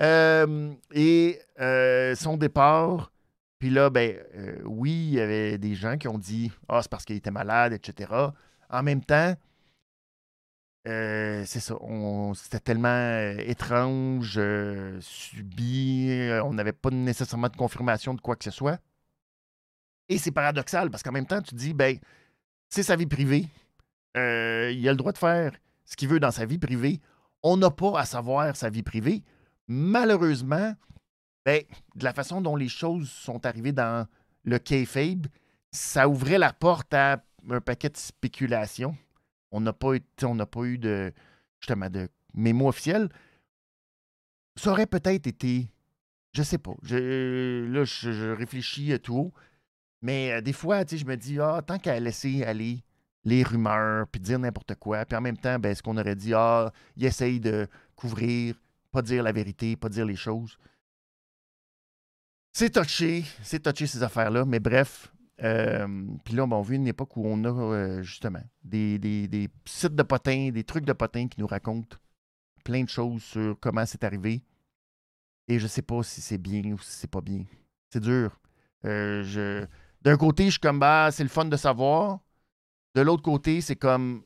[0.00, 3.12] Euh, et euh, son départ,
[3.58, 4.16] puis là, ben,
[4.64, 7.72] oui, il y avait des gens qui ont dit Ah, c'est parce qu'il était malade,
[7.72, 8.12] etc.
[8.70, 9.34] En même temps,
[10.84, 11.74] c'est ça.
[12.34, 14.40] C'était tellement étrange,
[15.00, 16.30] subi.
[16.44, 18.80] on n'avait pas nécessairement de confirmation de quoi que ce soit.
[20.08, 21.98] Et c'est paradoxal parce qu'en même temps, tu dis, ben,
[22.68, 23.46] c'est sa vie privée.
[24.16, 25.52] Euh, il a le droit de faire
[25.84, 27.00] ce qu'il veut dans sa vie privée.
[27.42, 29.22] On n'a pas à savoir sa vie privée.
[29.68, 30.74] Malheureusement,
[31.44, 31.62] ben,
[31.94, 34.06] de la façon dont les choses sont arrivées dans
[34.44, 35.26] le kayfabe,
[35.70, 38.96] ça ouvrait la porte à un paquet de spéculations.
[39.50, 41.12] On n'a pas, pas eu de,
[41.60, 43.08] justement, de mémo officiel.
[44.56, 45.70] Ça aurait peut-être été,
[46.32, 49.32] je sais pas, là, je, réfléchis tout haut.
[50.02, 52.82] Mais euh, des fois, je me dis, ah, tant qu'à laisser aller
[53.24, 56.34] les rumeurs, puis dire n'importe quoi, puis en même temps, ben, ce qu'on aurait dit,
[56.34, 58.54] ah, il essaye de couvrir,
[58.90, 60.58] pas dire la vérité, pas dire les choses.
[62.52, 65.12] C'est touché, c'est touché ces affaires-là, mais bref.
[65.42, 65.86] Euh,
[66.24, 69.94] puis là, ben, on vit une époque où on a euh, justement des, des, sites
[69.94, 71.96] de potins, des trucs de potins qui nous racontent
[72.64, 74.42] plein de choses sur comment c'est arrivé.
[75.46, 77.44] Et je sais pas si c'est bien ou si c'est pas bien.
[77.90, 78.38] C'est dur.
[78.82, 79.64] je,
[80.02, 82.18] d'un côté, je suis comme, bah, c'est le fun de savoir.
[82.94, 84.24] De l'autre côté, c'est comme,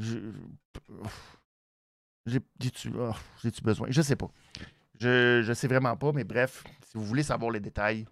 [0.00, 0.32] euh,
[2.26, 2.90] j'ai-tu
[3.62, 3.88] besoin?
[3.90, 4.30] Je sais pas.
[5.00, 8.06] Je, je sais vraiment pas, mais bref, si vous voulez savoir les détails,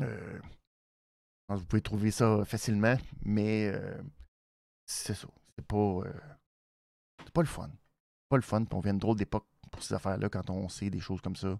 [0.00, 0.40] euh,
[1.48, 4.02] vous pouvez trouver ça facilement, mais euh,
[4.84, 5.28] c'est ça.
[5.56, 6.12] C'est pas, euh,
[7.24, 7.70] c'est pas le fun.
[8.28, 11.00] pas le fun, on vient de drôle d'époque pour ces affaires-là quand on sait des
[11.00, 11.58] choses comme ça.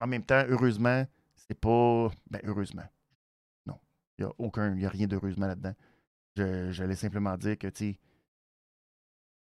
[0.00, 2.10] En même temps, heureusement, c'est pas.
[2.30, 2.84] Ben, heureusement.
[3.66, 3.78] Non.
[4.18, 4.74] Il n'y a aucun.
[4.74, 5.74] Il a rien d'heureusement là-dedans.
[6.36, 7.96] J'allais simplement dire que, tu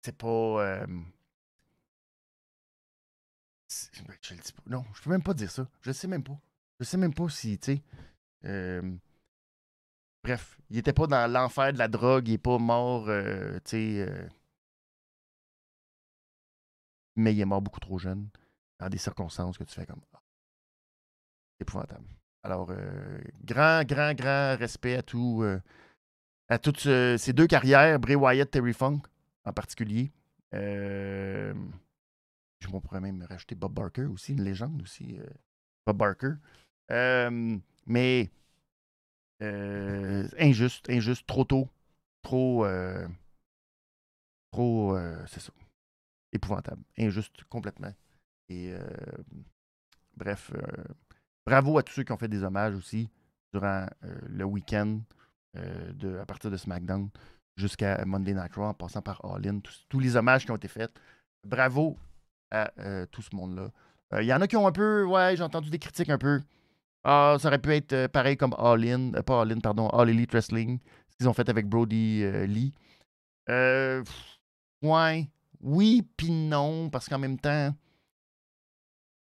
[0.02, 0.28] c'est pas.
[0.28, 0.88] Euh,
[3.70, 4.64] je le dis pas.
[4.66, 5.68] Non, je peux même pas dire ça.
[5.82, 6.38] Je sais même pas.
[6.80, 7.84] Je sais même pas si, tu sais.
[8.46, 8.82] Euh,
[10.24, 14.08] bref, il était pas dans l'enfer de la drogue, il est pas mort, euh, sais.
[17.16, 18.30] mais il est mort beaucoup trop jeune,
[18.80, 20.02] dans des circonstances que tu fais comme
[21.62, 22.08] épouvantable.
[22.44, 25.62] Alors, euh, grand, grand, grand respect à tout, euh,
[26.52, 29.02] à toutes ces deux carrières, Bray Wyatt, Terry Funk
[29.46, 30.12] en particulier.
[30.54, 31.54] Euh,
[32.60, 35.18] je pourrais même rajouter Bob Barker aussi, une légende aussi.
[35.86, 36.34] Bob Barker.
[37.88, 38.30] mais
[39.40, 41.70] injuste, injuste, trop tôt,
[42.22, 42.66] trop,
[44.52, 45.54] trop, c'est ça,
[46.34, 47.94] épouvantable, injuste complètement.
[48.50, 48.74] Et
[50.16, 50.52] bref,
[51.46, 53.10] Bravo à tous ceux qui ont fait des hommages aussi
[53.52, 55.00] durant euh, le week-end
[55.58, 57.10] euh, à partir de SmackDown
[57.58, 59.60] jusqu'à Monday Night Raw en passant par All In.
[59.90, 60.92] Tous, les hommages qui ont été faits.
[61.46, 61.98] Bravo
[62.52, 63.72] à euh, tout ce monde-là.
[64.20, 66.42] Il y en a qui ont un peu, ouais, j'ai entendu des critiques un peu.
[67.04, 70.32] Ah, ça aurait pu être pareil comme All In, pas All In, pardon, All Elite
[70.34, 72.74] Wrestling, ce qu'ils ont fait avec Brody Lee.
[73.48, 75.30] ouais,
[75.62, 77.74] oui, puis non, parce qu'en même temps,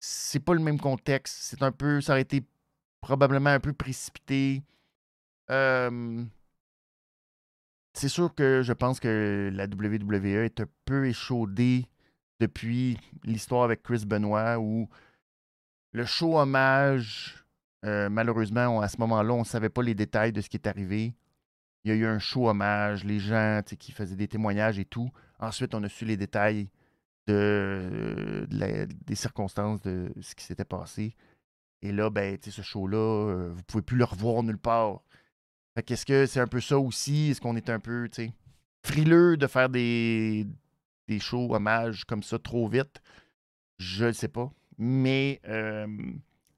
[0.01, 1.37] c'est pas le même contexte.
[1.41, 2.01] C'est un peu.
[2.01, 2.43] Ça aurait été
[2.99, 4.63] probablement un peu précipité.
[7.93, 11.85] C'est sûr que je pense que la WWE est un peu échaudée
[12.39, 14.89] depuis l'histoire avec Chris Benoit où
[15.93, 17.45] le show hommage,
[17.85, 20.67] euh, malheureusement, à ce moment-là, on ne savait pas les détails de ce qui est
[20.67, 21.13] arrivé.
[21.83, 25.09] Il y a eu un show hommage, les gens qui faisaient des témoignages et tout.
[25.39, 26.69] Ensuite, on a su les détails
[27.27, 31.15] de, des circonstances de ce qui s'était passé.
[31.81, 35.01] Et là, ben, ce show-là, euh, vous pouvez plus le revoir nulle part.
[35.75, 37.31] Fait qu'est-ce que c'est un peu ça aussi?
[37.31, 38.31] Est-ce qu'on est un peu, tu
[38.83, 40.47] frileux de faire des,
[41.07, 43.01] des shows hommages comme ça trop vite?
[43.77, 44.51] Je ne sais pas.
[44.77, 45.87] Mais euh,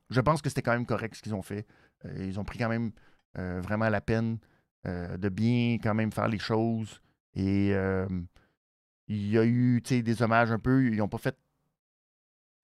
[0.09, 1.65] je pense que c'était quand même correct ce qu'ils ont fait.
[2.05, 2.91] Euh, ils ont pris quand même
[3.37, 4.39] euh, vraiment la peine
[4.85, 6.99] de bien quand même faire les choses.
[7.35, 7.69] Et
[9.07, 10.85] il y a eu des hommages un peu.
[10.85, 11.37] Ils n'ont pas fait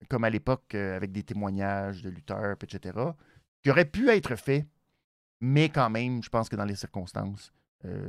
[0.09, 2.97] comme à l'époque avec des témoignages de lutteurs, etc.
[3.63, 4.67] Qui aurait pu être fait,
[5.41, 7.51] mais quand même, je pense que dans les circonstances,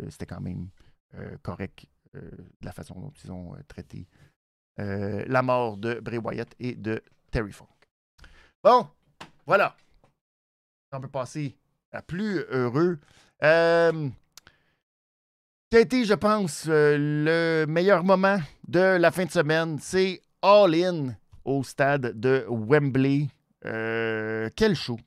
[0.09, 0.69] c'était quand même
[1.43, 4.09] correct de la façon dont ils ont traité
[4.77, 7.69] la mort de Bray Wyatt et de Terry Funk.
[8.63, 8.89] Bon,
[9.47, 9.77] voilà.
[10.93, 11.57] On peut passer
[11.93, 12.99] à plus heureux.
[13.43, 14.09] Euh,
[15.71, 20.21] qui a été, je pense, euh, le meilleur moment de la fin de semaine, c'est
[20.43, 21.15] All In
[21.45, 23.29] au stade de Wembley.
[23.65, 24.99] Euh, quel show!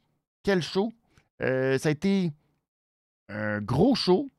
[0.42, 0.92] Quel show!
[1.42, 2.32] Euh, ça a été
[3.30, 4.30] un gros show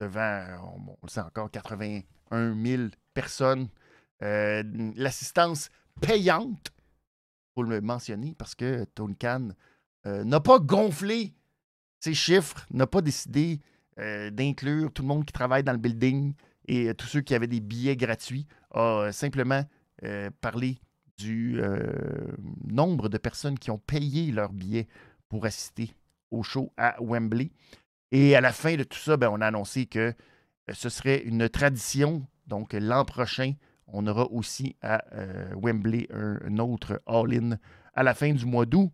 [0.00, 2.82] devant, on, le sait encore, 81 000
[3.14, 3.68] personnes.
[4.20, 5.68] L'assistance
[6.00, 6.72] payante
[7.54, 9.50] faut le mentionner parce que Tony Khan
[10.06, 11.34] euh, n'a pas gonflé
[12.00, 13.60] ses chiffres, n'a pas décidé
[13.98, 16.34] euh, d'inclure tout le monde qui travaille dans le building
[16.66, 19.64] et euh, tous ceux qui avaient des billets gratuits, a simplement
[20.40, 20.78] parlé
[21.16, 21.60] du
[22.64, 24.88] nombre de personnes qui ont payé leurs billets
[25.28, 25.94] pour assister
[26.32, 27.50] au show à Wembley.
[28.10, 30.14] Et à la fin de tout ça, ben, on a annoncé que
[30.72, 32.26] ce serait une tradition.
[32.46, 33.54] Donc l'an prochain,
[33.86, 37.58] on aura aussi à euh, Wembley un, autre All-In
[37.94, 38.90] à la fin du mois d'août.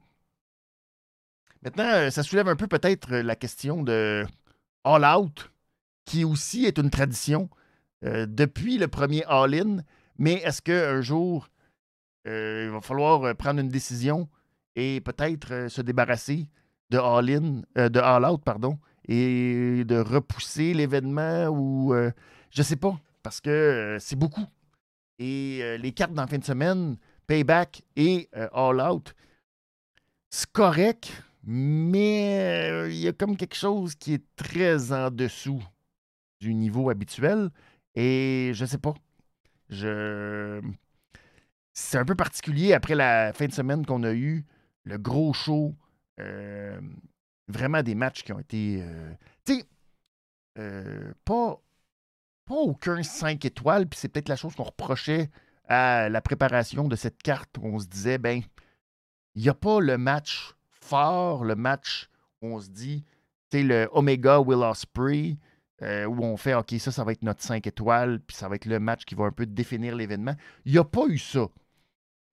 [1.63, 4.25] Maintenant, euh, ça soulève un peu peut-être la question de
[4.85, 5.51] All Out,
[6.05, 7.49] qui aussi est une tradition
[8.05, 9.79] euh, depuis le premier All-In.
[10.19, 11.49] Mais est-ce qu'un jour,
[12.25, 14.29] il va falloir prendre une décision
[14.77, 16.49] et peut-être se débarrasser
[16.91, 21.95] de All-In, de All Out, pardon, et de repousser l'événement ou
[22.51, 24.47] je sais pas, parce que c'est beaucoup.
[25.19, 26.97] Et euh, les cartes dans la fin de semaine,
[27.27, 29.15] Payback et euh, All Out,
[30.31, 31.11] c'est correct,
[31.43, 35.63] mais euh, il y a comme quelque chose qui est très en dessous
[36.41, 37.51] du niveau habituel.
[37.95, 38.95] Et je sais pas.
[39.71, 40.61] Je.
[41.73, 44.45] C'est un peu particulier après la fin de semaine qu'on a eu,
[44.85, 45.75] le gros show.
[47.49, 48.83] Vraiment des matchs qui ont été.
[49.45, 51.61] tu sais, pas
[52.49, 55.31] pas aucun 5 étoiles, puis c'est peut-être la chose qu'on reprochait
[55.69, 57.59] à la préparation de cette carte.
[57.59, 58.43] Où on se disait, ben,
[59.35, 62.09] il n'y a pas le match fort, le match
[62.41, 63.05] où on se dit,
[63.53, 65.37] c'est le Omega Will Osprey,
[65.83, 68.57] euh, où on fait, OK, ça, ça va être notre 5 étoiles, puis ça va
[68.57, 70.35] être le match qui va un peu définir l'événement.
[70.65, 71.47] Il n'y a pas eu ça.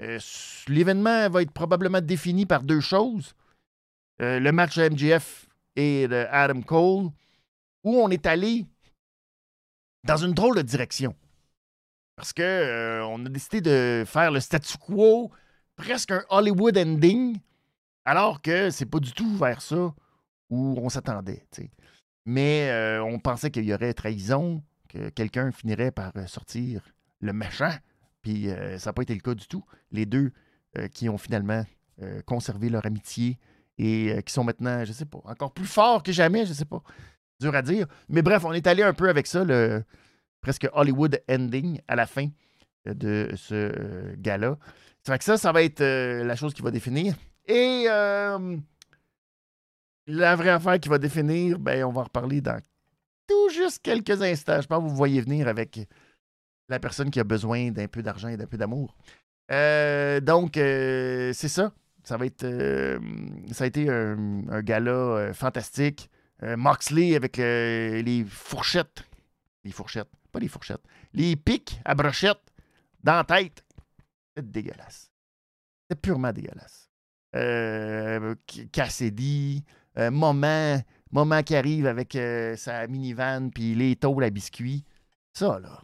[0.01, 0.19] Euh,
[0.67, 3.35] l'événement va être probablement défini par deux choses.
[4.21, 7.09] Euh, le match de MGF et de Adam Cole,
[7.83, 8.65] où on est allé
[10.03, 11.13] dans une drôle de direction.
[12.15, 15.31] Parce que euh, on a décidé de faire le statu quo,
[15.75, 17.37] presque un Hollywood ending,
[18.05, 19.93] alors que c'est pas du tout vers ça
[20.49, 21.45] où on s'attendait.
[22.25, 26.83] Mais euh, on pensait qu'il y aurait trahison, que quelqu'un finirait par sortir
[27.19, 27.75] le méchant,
[28.21, 28.47] puis
[28.77, 29.65] ça n'a pas été le cas du tout.
[29.91, 30.31] Les deux
[30.93, 31.63] qui ont finalement
[32.25, 33.39] conservé leur amitié
[33.77, 36.81] et qui sont maintenant, je sais pas, encore plus forts que jamais, je sais pas.
[37.39, 37.87] Dur à dire.
[38.07, 39.83] Mais bref, on est allé un peu avec ça, le
[40.41, 42.27] presque Hollywood ending à la fin
[42.85, 44.57] de ce euh, gala.
[45.03, 47.15] Ça que ça, ça va être euh, la chose qui va définir.
[47.47, 48.57] Et euh,
[50.07, 52.59] la vraie affaire qui va définir, ben, on va en reparler dans
[53.27, 54.61] tout juste quelques instants.
[54.61, 55.79] Je pense que vous voyez venir avec
[56.69, 58.95] la personne qui a besoin d'un peu d'argent et d'un peu d'amour.
[59.49, 61.71] donc, c'est ça.
[62.05, 62.45] Ça va être.
[63.51, 66.09] ça a été un, gala fantastique.
[66.41, 69.03] Moxley avec les fourchettes.
[69.63, 70.09] Les fourchettes.
[70.31, 70.83] Pas les fourchettes.
[71.13, 72.39] Les pics à brochette
[73.03, 73.63] dans la tête.
[74.35, 75.11] C'est dégueulasse.
[75.89, 76.89] C'est purement dégueulasse.
[77.35, 78.35] Euh,
[78.71, 79.63] Cassidy,
[79.97, 84.85] euh, moment, moment qui arrive avec euh, sa minivan puis les tôles à biscuits.
[85.33, 85.81] Ça, là,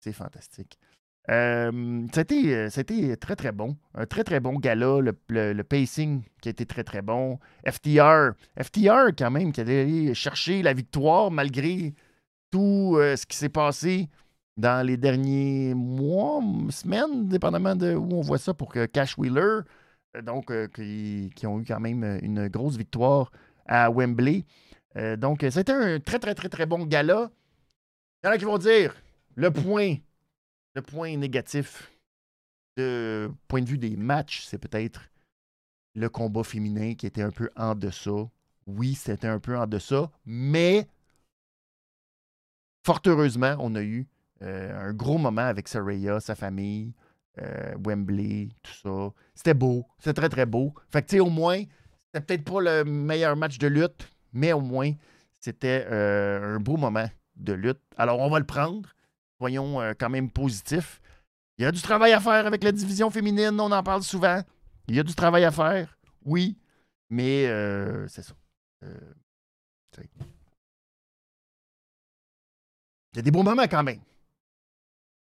[0.00, 0.78] c'est fantastique.
[1.28, 3.76] Euh, c'était, c'était très, très bon.
[3.94, 5.00] Un très, très bon gala.
[5.28, 7.38] Le, pacing qui a été très, très bon.
[7.66, 8.32] FTR.
[8.60, 11.94] FTR, quand même, qui allé chercher la victoire malgré
[12.50, 14.08] tout euh, ce qui s'est passé
[14.56, 19.60] dans les derniers mois, semaines, dépendamment de où on voit ça pour que Cash Wheeler,
[20.16, 23.30] euh, donc euh, qui, ont eu quand même une grosse victoire
[23.66, 24.44] à Wembley.
[25.18, 27.30] donc, c'était un très, très, très, très bon gala.
[28.22, 28.94] Il y en a qui vont dire
[29.36, 29.94] le point,
[30.74, 31.90] le point négatif
[32.76, 35.02] de point de vue des matchs, c'est peut-être
[35.94, 38.30] le combat féminin qui était un peu en deçà
[38.66, 40.86] Oui, c'était un peu en deçà, mais
[42.84, 44.06] fort heureusement, on a eu
[44.42, 46.94] euh, un gros moment avec Saraya, sa famille,
[47.40, 49.12] euh, Wembley, tout ça.
[49.34, 49.86] C'était beau.
[49.98, 50.74] C'était très, très beau.
[50.90, 51.62] Fait que, tu sais, au moins,
[52.06, 54.92] c'était peut-être pas le meilleur match de lutte, mais au moins,
[55.38, 57.80] c'était euh, un beau moment de lutte.
[57.96, 58.88] Alors, on va le prendre.
[59.40, 61.00] Soyons quand même positifs.
[61.56, 64.42] Il y a du travail à faire avec la division féminine, on en parle souvent.
[64.86, 66.58] Il y a du travail à faire, oui,
[67.08, 67.44] mais
[68.08, 68.34] c'est ça.
[68.82, 69.98] il
[73.16, 74.00] y a des beaux moments quand même.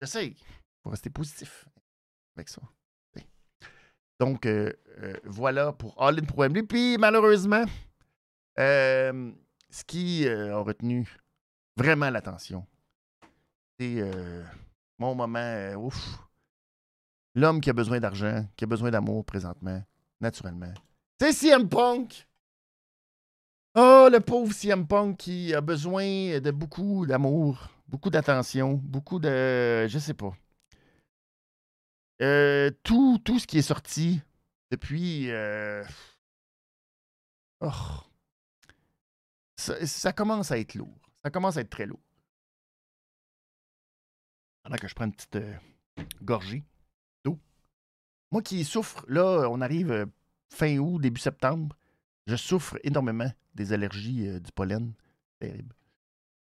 [0.01, 0.27] J'essaie.
[0.27, 0.35] Il
[0.83, 1.65] faut rester positif
[2.35, 2.61] avec ça.
[4.19, 7.65] Donc, euh, euh, voilà pour All In pour Puis, malheureusement,
[8.57, 9.31] euh,
[9.69, 11.07] ce qui a retenu
[11.75, 12.65] vraiment l'attention,
[13.83, 14.45] c'est
[14.99, 16.19] mon moment, ouf,
[17.35, 19.83] l'homme qui a besoin d'argent, qui a besoin d'amour présentement,
[20.21, 20.73] naturellement.
[21.19, 22.27] C'est CM Punk!
[23.75, 29.87] Oh, le pauvre CM Punk qui a besoin de beaucoup d'amour, beaucoup d'attention, beaucoup de.
[29.87, 30.31] Je sais pas.
[32.21, 34.21] Euh, tout, tout ce qui est sorti
[34.69, 35.31] depuis.
[35.31, 35.83] Euh,
[37.61, 37.71] oh,
[39.57, 40.99] ça, commence à être lourd.
[41.23, 41.99] Ça commence à être très lourd.
[44.63, 45.57] Pendant que je prends une petite euh,
[46.21, 46.63] gorgée
[47.23, 47.37] d'eau.
[48.31, 50.07] Moi qui souffre, là, on arrive
[50.49, 51.77] fin août, début septembre.
[52.27, 54.93] Je souffre énormément des allergies du pollen.
[55.39, 55.75] Terrible.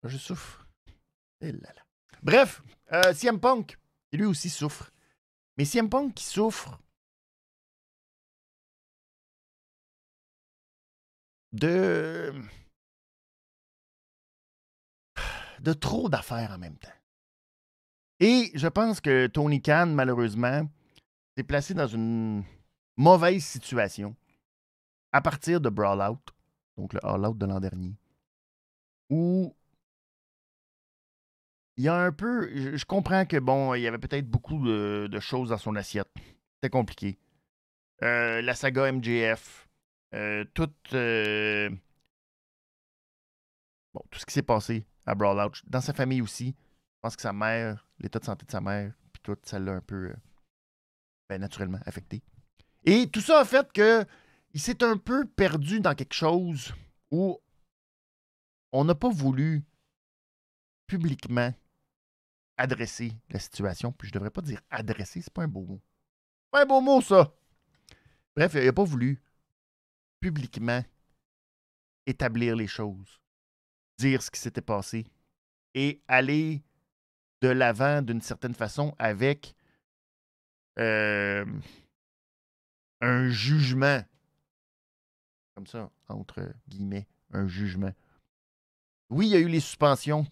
[0.04, 0.68] Je souffre.
[1.42, 1.82] Et là là.
[2.22, 2.62] Bref,
[3.14, 3.78] CM Punk,
[4.14, 4.92] lui aussi souffre.
[5.58, 6.80] Mais CM Punk qui souffre
[11.56, 12.34] de.
[15.60, 16.90] de trop d'affaires en même temps.
[18.20, 20.68] Et je pense que Tony Khan, malheureusement,
[21.36, 22.44] s'est placé dans une
[22.96, 24.16] mauvaise situation
[25.12, 26.34] à partir de Brawl Out,
[26.78, 27.96] donc le All Out de l'an dernier,
[29.10, 29.56] où
[31.78, 32.50] il y a un peu.
[32.78, 36.10] Je, comprends que, bon, il y avait peut-être beaucoup de, choses dans son assiette.
[36.56, 37.18] C'était compliqué.
[38.04, 39.68] Euh, la saga MJF,
[40.14, 40.72] euh, tout.
[40.94, 41.70] Euh,
[43.94, 45.62] bon, tout ce qui s'est passé à Brawl Out.
[45.68, 46.56] Dans sa famille aussi.
[46.58, 49.74] Je pense que sa mère, l'état de santé de sa mère, puis tout, ça l'a
[49.74, 50.14] un peu.
[51.28, 52.22] Ben, naturellement affecté.
[52.84, 54.06] Et tout ça a fait que
[54.54, 56.74] il s'est un peu perdu dans quelque chose
[57.10, 57.40] où
[58.72, 59.64] on n'a pas voulu
[60.88, 61.54] publiquement
[62.58, 63.92] adresser la situation.
[63.92, 65.82] Puis je devrais pas dire adresser, c'est pas un beau mot.
[66.52, 67.34] Pas un beau mot, ça.
[68.36, 69.22] Bref, il n'a pas voulu
[70.20, 70.84] publiquement
[72.06, 73.20] établir les choses,
[73.98, 75.06] dire ce qui s'était passé
[75.74, 76.64] et aller
[77.42, 79.56] de l'avant d'une certaine façon avec
[80.78, 81.46] un
[83.30, 84.02] jugement.
[85.56, 87.94] Comme ça, entre guillemets, un jugement.
[89.10, 90.26] Oui, il y a eu les suspensions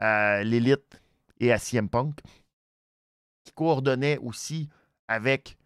[0.00, 1.00] à l'élite
[1.40, 2.20] et à CM Punk,
[3.44, 4.68] qui coordonnait aussi
[5.08, 5.56] avec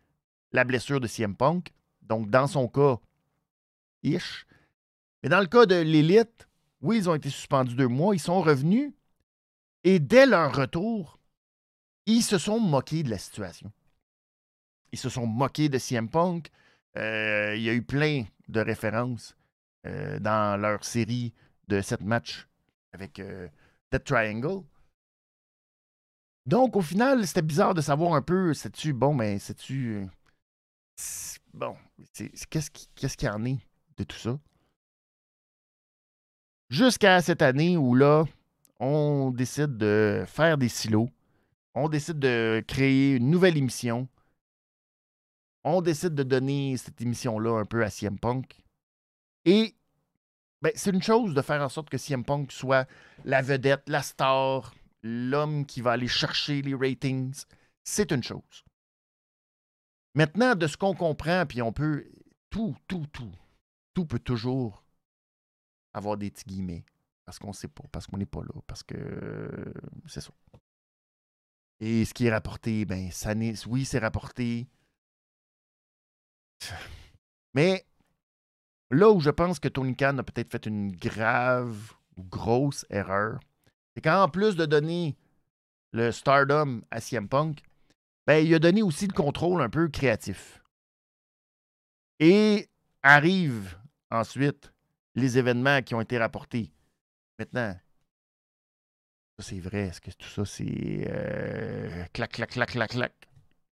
[0.52, 1.72] la blessure de CM Punk.
[2.02, 2.98] Donc, dans son cas,
[4.02, 4.46] ish.
[5.22, 6.48] Mais dans le cas de l'élite,
[6.80, 8.92] oui, ils ont été suspendus deux mois, ils sont revenus.
[9.84, 11.18] Et dès leur retour,
[12.06, 13.72] ils se sont moqués de la situation.
[14.92, 16.50] Ils se sont moqués de CM Punk.
[16.96, 19.36] Euh, il y a eu plein de références
[19.86, 21.32] euh, dans leur série
[21.68, 22.48] de sept matchs
[22.92, 23.48] avec euh,
[24.04, 24.64] Triangle.
[26.46, 30.08] Donc, au final, c'était bizarre de savoir un peu, sais-tu, bon, mais sais-tu.
[31.54, 31.76] Bon,
[32.12, 33.58] qu'est-ce qu'il y en est
[33.96, 34.38] de tout ça?
[36.70, 38.24] Jusqu'à cette année où là,
[38.80, 41.10] on décide de faire des silos.
[41.74, 44.08] On décide de créer une nouvelle émission.
[45.62, 48.64] On décide de donner cette émission-là un peu à CM Punk.
[49.44, 49.76] Et
[50.62, 52.88] ben, c'est une chose de faire en sorte que CM Punk soit
[53.24, 57.44] la vedette, la star, l'homme qui va aller chercher les ratings,
[57.84, 58.64] c'est une chose.
[60.14, 62.06] Maintenant, de ce qu'on comprend, puis on peut.
[62.48, 63.30] Tout, tout, tout.
[63.94, 64.84] Tout peut toujours
[65.92, 66.84] avoir des petits guillemets.
[67.24, 69.72] Parce qu'on ne sait pas, parce qu'on n'est pas là, parce que
[70.06, 70.30] c'est ça.
[71.80, 73.54] Et ce qui est rapporté, ben, ça n'est.
[73.66, 74.68] Oui, c'est rapporté.
[77.54, 77.86] Mais
[78.90, 83.40] là où je pense que Tony Khan a peut-être fait une grave ou grosse erreur,
[83.94, 85.16] c'est qu'en plus de donner
[85.92, 87.62] le stardom à CM Punk,
[88.26, 90.62] ben, il a donné aussi le contrôle un peu créatif.
[92.18, 92.68] Et
[93.02, 93.78] arrivent
[94.10, 94.72] ensuite
[95.14, 96.70] les événements qui ont été rapportés.
[97.40, 97.74] Maintenant,
[99.38, 103.14] c'est vrai, est-ce que tout ça c'est euh, clac, clac, clac, clac, clac?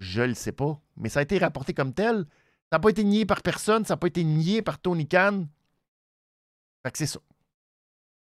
[0.00, 0.80] Je le sais pas.
[0.96, 2.24] Mais ça a été rapporté comme tel.
[2.70, 5.46] Ça n'a pas été nié par personne, ça n'a pas été nié par Tony Khan.
[6.82, 7.20] Fait c'est ça.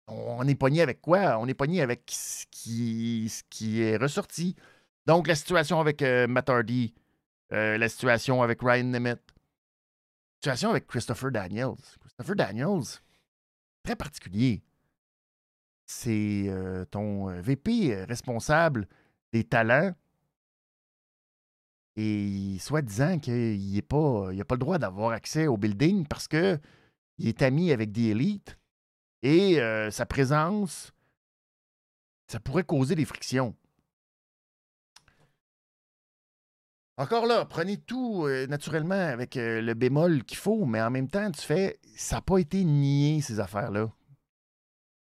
[0.06, 1.40] On est pogné avec quoi?
[1.40, 4.56] On est pogné avec ce qui, est ressorti.
[5.08, 6.94] Donc, la situation avec euh, Matt Hardy,
[7.52, 11.82] euh, la situation avec Ryan Nemeth, la situation avec Christopher Daniels.
[12.00, 13.00] Christopher Daniels,
[13.84, 14.62] très particulier.
[15.94, 18.88] C'est euh, ton VP responsable
[19.34, 19.94] des talents
[21.98, 26.60] et soi-disant qu'il n'a pas, pas le droit d'avoir accès au building parce qu'il
[27.20, 28.58] est ami avec des élites
[29.22, 29.60] et
[29.92, 30.94] sa présence,
[32.28, 33.54] ça pourrait causer des frictions.
[36.98, 41.42] Encore là, prenez tout naturellement avec le bémol qu'il faut, mais en même temps, tu
[41.42, 43.92] fais, ça n'a pas été nié, ces affaires-là.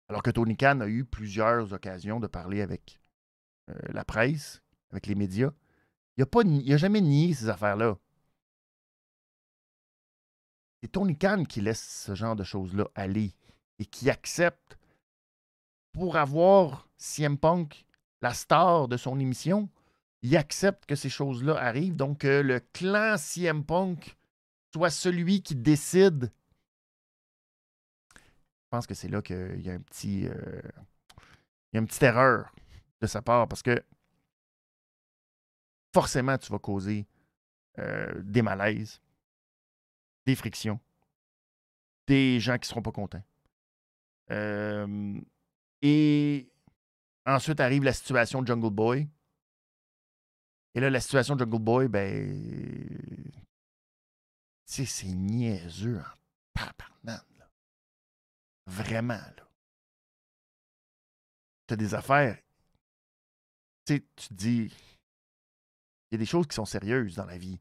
[0.09, 2.99] Alors que Tony Khan a eu plusieurs occasions de parler avec
[3.89, 5.51] la presse, avec les médias.
[6.17, 7.97] Il n'a jamais nié ces affaires-là.
[10.81, 13.33] C'est Tony Khan qui laisse ce genre de choses-là aller
[13.79, 14.77] et qui accepte
[15.91, 17.85] pour avoir CM Punk,
[18.21, 19.69] la star de son émission,
[20.21, 21.95] il accepte que ces choses-là arrivent.
[21.95, 24.17] Donc, que le clan CM Punk
[24.73, 26.31] soit celui qui décide.
[28.67, 30.27] Je pense que c'est là qu'il y a un petit.
[30.27, 30.61] Euh,
[31.71, 32.53] il y a une petite erreur
[32.99, 33.81] de sa part parce que
[35.93, 37.07] forcément, tu vas causer
[37.79, 38.99] euh, des malaises,
[40.25, 40.81] des frictions,
[42.07, 43.23] des gens qui ne seront pas contents.
[44.31, 45.17] Euh,
[45.81, 46.51] et
[47.25, 49.07] ensuite arrive la situation Jungle Boy.
[50.73, 53.15] Et là, la situation Jungle Boy, ben.
[54.65, 56.61] C'est niaiseux en
[57.05, 57.23] là.
[58.67, 59.47] Vraiment, là.
[61.67, 62.37] Tu as des affaires.
[63.85, 64.73] Tu sais, tu te dis.
[66.09, 67.57] Il y a des choses qui sont sérieuses dans la vie.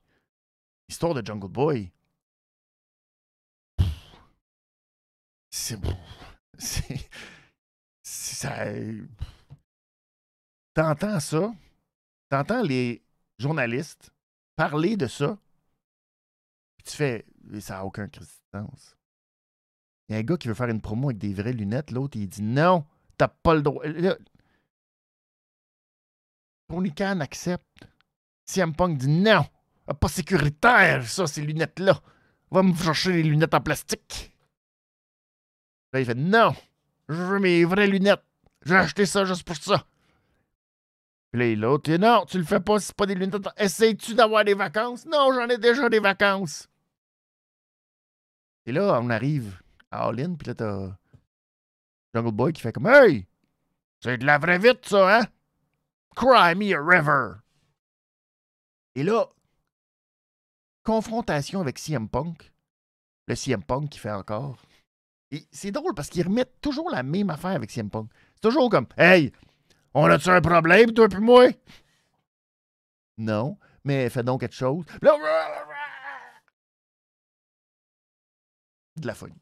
[0.88, 1.92] L'histoire de Jungle Boy.
[5.50, 5.78] C'est.
[6.58, 7.08] C'est.
[8.02, 8.66] Ça.
[10.74, 11.52] T'entends ça.
[12.28, 13.02] T'entends les
[13.38, 14.10] journalistes
[14.56, 15.38] parler de ça.
[16.76, 17.26] Puis tu fais.
[17.60, 18.08] Ça n'a aucun
[18.52, 18.96] sens.
[20.08, 21.90] Il y a un gars qui veut faire une promo avec des vraies lunettes.
[21.90, 22.84] L'autre, il dit non,
[23.16, 23.84] t'as pas le droit.
[26.68, 27.88] Tony Khan accepte.
[28.44, 29.44] CM Punk dit non,
[30.00, 32.00] pas sécuritaire, ça, ces lunettes-là.
[32.50, 34.32] Va me chercher les lunettes en plastique.
[35.92, 36.54] Là, il fait non,
[37.08, 38.22] je veux mes vraies lunettes.
[38.64, 39.84] J'ai acheté ça juste pour ça.
[41.32, 43.48] Puis là, l'autre, non, tu le fais pas, c'est pas des lunettes.
[43.56, 45.04] Essayes-tu d'avoir des vacances?
[45.06, 46.68] Non, j'en ai déjà des vacances.
[48.64, 50.96] Et là, on arrive à All In, puis là, t'as
[52.14, 53.26] Jungle Boy qui fait comme Hey!
[54.00, 55.26] C'est de la vraie vite, ça, hein?
[56.14, 57.40] Cry me a river.
[58.94, 59.28] Et là,
[60.82, 62.52] confrontation avec CM Punk.
[63.26, 64.56] Le CM Punk qui fait encore.
[65.50, 68.10] C'est drôle parce qu'ils remettent toujours la même affaire avec CM Punk.
[68.34, 69.32] C'est toujours comme Hey,
[69.92, 71.48] on a-tu un problème, toi et moi?
[73.18, 74.84] Non, mais fais donc quelque chose.
[78.96, 79.34] De la folie.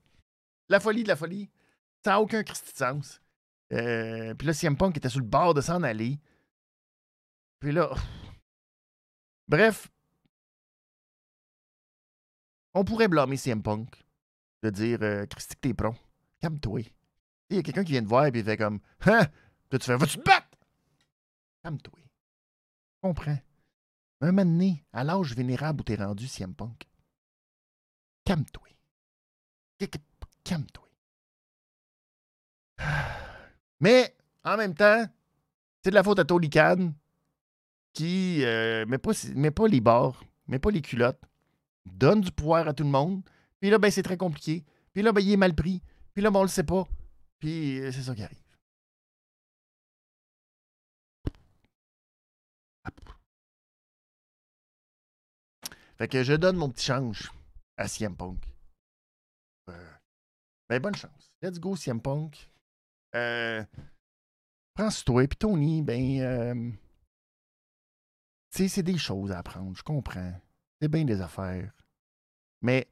[0.68, 1.50] La folie de la folie.
[2.04, 3.20] Ça n'a aucun Christi de sens.
[3.72, 6.18] Euh, puis là, CM Punk était sur le bord de s'en aller.
[7.60, 7.94] Puis là.
[9.48, 9.90] Bref,
[12.72, 14.04] on pourrait blâmer CM Punk
[14.62, 15.96] de dire euh, Christy, t'es prompt.
[16.40, 16.80] Calme-toi.
[17.50, 19.26] Il y a quelqu'un qui vient te voir et il fait comme Hein?
[19.68, 19.96] Puis tu fais?
[19.96, 20.48] Vas-tu te battre
[21.62, 21.98] Calme-toi.
[23.00, 23.38] Comprends.
[24.20, 26.88] Un moment à l'âge vénérable où t'es rendu, CM Punk,
[28.24, 28.68] calme-toi.
[30.44, 30.88] Calme-toi.
[33.80, 34.14] Mais,
[34.44, 35.04] en même temps,
[35.82, 36.50] c'est de la faute à Tony
[37.92, 41.20] qui euh, met, pas, met pas les barres, met pas les culottes,
[41.86, 43.22] donne du pouvoir à tout le monde.
[43.60, 44.64] Puis là, ben, c'est très compliqué.
[44.92, 45.82] Puis là, ben, il est mal pris.
[46.12, 46.84] Puis là, ben, on le sait pas.
[47.38, 48.38] Puis euh, c'est ça qui arrive.
[55.96, 57.30] Fait que je donne mon petit change
[57.76, 58.53] à CM Punk.
[60.68, 61.32] Ben, bonne chance.
[61.42, 62.50] Let's go, CM Punk.
[63.14, 63.62] Euh,
[64.74, 65.26] prends sur toi.
[65.26, 66.70] Puis Tony, ben, euh,
[68.50, 70.32] c'est des choses à apprendre, je comprends.
[70.80, 71.72] C'est bien des affaires.
[72.62, 72.88] Mais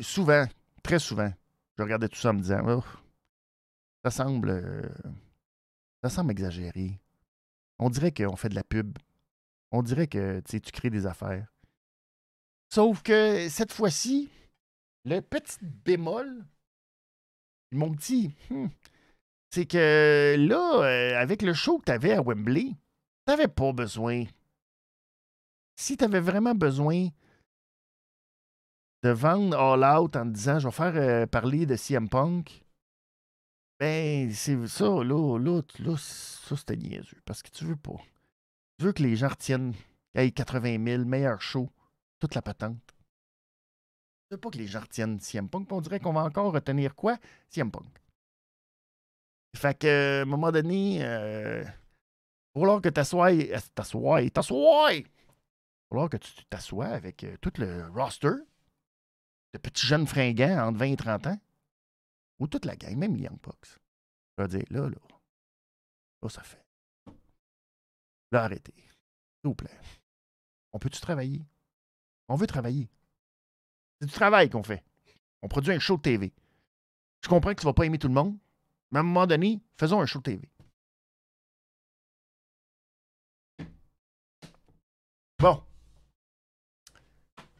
[0.00, 0.46] souvent,
[0.82, 1.32] très souvent,
[1.76, 2.82] je regardais tout ça en me disant
[4.04, 4.88] ça semble euh,
[6.02, 7.00] ça semble exagéré.
[7.78, 8.98] On dirait qu'on fait de la pub.
[9.72, 11.48] On dirait que tu crées des affaires.
[12.68, 14.30] Sauf que cette fois-ci,
[15.04, 16.44] le petit bémol,
[17.72, 18.66] mon petit, hmm,
[19.50, 22.74] c'est que là, euh, avec le show que tu avais à Wembley,
[23.24, 24.24] T'avais pas besoin.
[25.76, 27.08] Si tu avais vraiment besoin
[29.02, 32.62] de vendre All Out en disant je vais faire euh, parler de CM Punk,
[33.80, 37.20] ben, c'est ça, là, là, là ça, c'était niaiseux.
[37.24, 37.96] Parce que tu veux pas.
[38.78, 39.74] Tu veux que les gens retiennent
[40.14, 41.70] hey, 80 000, meilleur show,
[42.20, 42.93] toute la patente.
[44.34, 47.18] Veux pas que les gens retiennent CM Punk, on dirait qu'on va encore retenir quoi?
[47.50, 47.86] CM Punk.
[49.54, 51.64] Fait que, à un moment donné, euh,
[52.52, 55.04] pour que t'assoies, euh, t'assoies, t'assoies,
[55.88, 58.34] pour que tu t'assoies avec euh, tout le roster
[59.52, 61.38] de petits jeunes fringants entre 20 et 30 ans,
[62.40, 63.78] ou toute la gang, même Young Bucks.
[64.36, 64.98] Je vais dire, là, là,
[66.22, 66.64] là, ça fait.
[68.32, 68.74] Là, arrêtez.
[68.74, 69.78] S'il vous plaît.
[70.72, 71.46] On peut-tu travailler?
[72.26, 72.90] On veut travailler.
[74.04, 74.84] C'est du travail qu'on fait.
[75.40, 76.34] On produit un show TV.
[77.22, 78.36] Je comprends que tu ne vas pas aimer tout le monde,
[78.90, 80.46] mais à un moment donné, faisons un show TV.
[85.38, 85.62] Bon.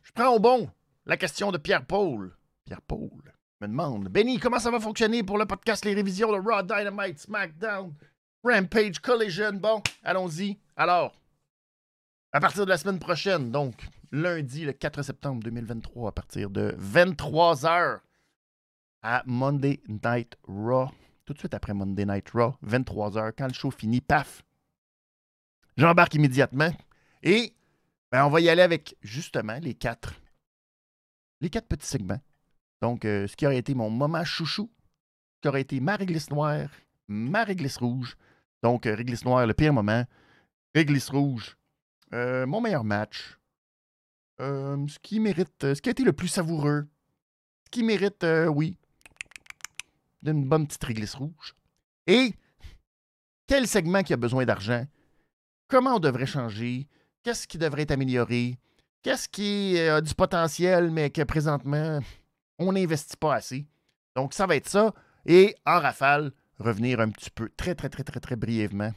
[0.03, 0.71] Je prends au bon
[1.07, 2.37] la question de Pierre-Paul.
[2.67, 3.23] Pierre-Paul
[3.63, 7.21] me demande Benny, comment ça va fonctionner pour le podcast Les Révisions de Raw Dynamite,
[7.21, 7.95] SmackDown,
[8.43, 10.59] Rampage, Collision Bon, allons-y.
[10.77, 11.15] Alors,
[12.33, 16.75] à partir de la semaine prochaine, donc lundi, le 4 septembre 2023, à partir de
[16.79, 18.01] 23h
[19.03, 20.89] à Monday Night Raw.
[21.25, 24.43] Tout de suite après Monday Night Raw, 23h, quand le show finit, paf,
[25.77, 26.71] j'embarque immédiatement.
[27.23, 27.55] Et
[28.13, 30.15] ben, on va y aller avec justement les quatre,
[31.41, 32.21] les quatre petits segments
[32.85, 34.71] donc, euh, ce qui aurait été mon moment chouchou,
[35.37, 36.69] ce qui aurait été ma réglisse noire,
[37.09, 38.15] ma réglisse rouge.
[38.63, 40.05] Donc, euh, réglisse noire, le pire moment.
[40.75, 41.57] Réglisse rouge,
[42.13, 43.39] euh, mon meilleur match.
[44.39, 46.87] Ce qui mérite, ce qui a été le plus savoureux.
[47.67, 48.77] Ce qui mérite, oui,
[50.23, 51.55] d'une bonne petite réglisse rouge.
[52.07, 52.35] Et
[53.47, 54.87] quel segment qui a besoin d'argent?
[55.69, 56.89] Comment on devrait changer?
[57.23, 58.59] Qu'est-ce qui devrait être amélioré?
[59.03, 62.01] Qu'est-ce qui a du potentiel, mais que présentement,
[62.59, 63.67] on n'investit pas assez?
[64.17, 64.95] Donc, ça va être ça.
[65.27, 68.93] Et en rafale, revenir un petit peu, très, très, très, très, très brièvement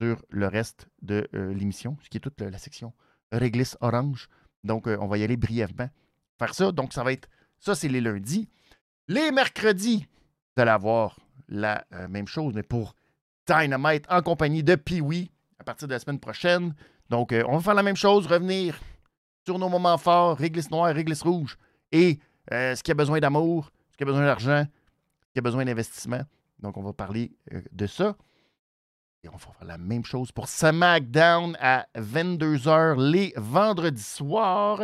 [0.00, 2.92] sur le reste de euh, l'émission, ce qui est toute la section
[3.32, 4.28] réglisse orange.
[4.64, 5.88] Donc, euh, on va y aller brièvement.
[6.38, 6.72] Faire ça.
[6.72, 7.28] Donc, ça va être.
[7.58, 8.48] Ça, c'est les lundis.
[9.08, 10.06] Les mercredis,
[10.56, 11.16] vous allez avoir
[11.48, 12.94] la euh, même chose, mais pour
[13.46, 16.74] Dynamite en compagnie de Pee-Wee à partir de la semaine prochaine.
[17.08, 18.78] Donc, on va faire la même chose, revenir
[19.48, 21.56] sur nos moments forts, réglisse noire, réglisse rouge
[21.90, 22.18] et
[22.52, 24.66] euh, ce qui a besoin d'amour, ce qui a besoin d'argent,
[25.26, 26.20] ce qui a besoin d'investissement.
[26.58, 28.14] Donc, on va parler euh, de ça.
[29.22, 34.82] Et on va faire la même chose pour SmackDown à 22h les vendredis soirs.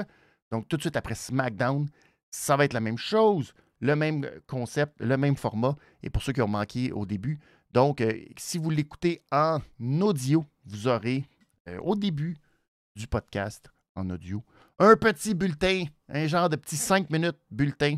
[0.51, 1.89] Donc, tout de suite après SmackDown,
[2.31, 5.77] ça va être la même chose, le même concept, le même format.
[6.03, 7.39] Et pour ceux qui ont manqué au début,
[7.73, 9.61] donc, euh, si vous l'écoutez en
[10.01, 11.25] audio, vous aurez
[11.83, 12.37] au début
[12.95, 14.43] du podcast en audio
[14.79, 17.97] un petit bulletin, un genre de petit 5 minutes bulletin,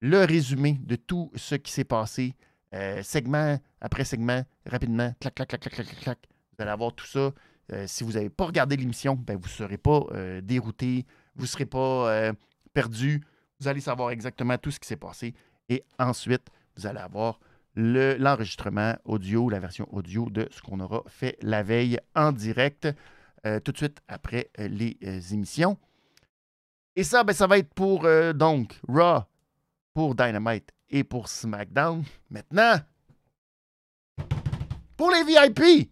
[0.00, 2.34] le résumé de tout ce qui s'est passé,
[2.72, 6.18] euh, segment après segment, rapidement, clac, clac, clac, clac, clac, clac.
[6.56, 7.32] Vous allez avoir tout ça.
[7.72, 11.04] Euh, si vous n'avez pas regardé l'émission, ben, vous ne serez pas euh, dérouté,
[11.34, 12.32] vous ne serez pas
[12.72, 13.22] perdu.
[13.58, 15.34] Vous allez savoir exactement tout ce qui s'est passé.
[15.68, 17.40] Et ensuite, vous allez avoir
[17.74, 22.88] l'enregistrement audio, la version audio de ce qu'on aura fait la veille en direct.
[23.42, 24.98] Tout de suite après les
[25.32, 25.78] émissions.
[26.96, 29.22] Et ça, ben, ça va être pour donc Raw,
[29.94, 32.04] pour Dynamite et pour SmackDown.
[32.30, 32.76] Maintenant,
[34.96, 35.90] pour les VIP,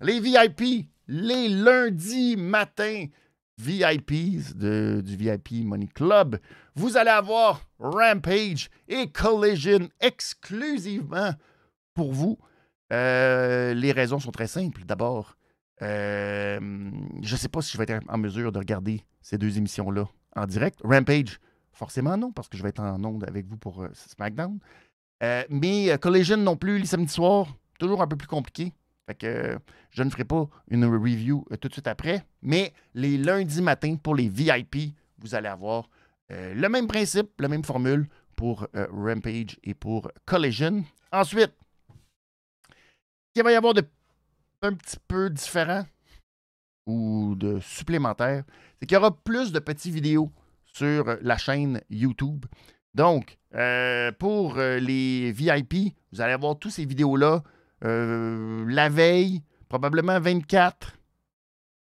[0.00, 3.06] les VIP, les lundis matins
[3.58, 6.38] VIPs du VIP Money Club,
[6.74, 11.32] vous allez avoir Rampage et Collision exclusivement
[11.94, 12.38] pour vous.
[12.90, 14.84] les raisons sont très simples.
[14.84, 15.36] D'abord,
[15.82, 16.58] euh,
[17.22, 20.08] je ne sais pas si je vais être en mesure de regarder ces deux émissions-là
[20.36, 20.80] en direct.
[20.84, 21.40] Rampage,
[21.74, 24.58] forcément non, parce que je vais être en onde avec vous pour euh, SmackDown.
[25.22, 27.46] Euh, mais Collision non plus, les samedis soirs,
[27.78, 28.72] toujours un peu plus compliqué.
[29.20, 32.24] Je ne ferai pas une review tout de suite après.
[32.42, 35.88] Mais les lundis matins pour les VIP, vous allez avoir
[36.30, 40.84] le même principe, la même formule pour Rampage et pour Collision.
[41.12, 41.52] Ensuite,
[43.34, 43.82] il va y avoir de
[44.62, 45.84] un petit peu différent
[46.86, 48.44] ou de supplémentaire,
[48.78, 50.30] c'est qu'il y aura plus de petites vidéos
[50.74, 52.46] sur la chaîne YouTube.
[52.94, 57.42] Donc, euh, pour euh, les VIP, vous allez avoir toutes ces vidéos-là
[57.84, 60.96] euh, la veille, probablement 24,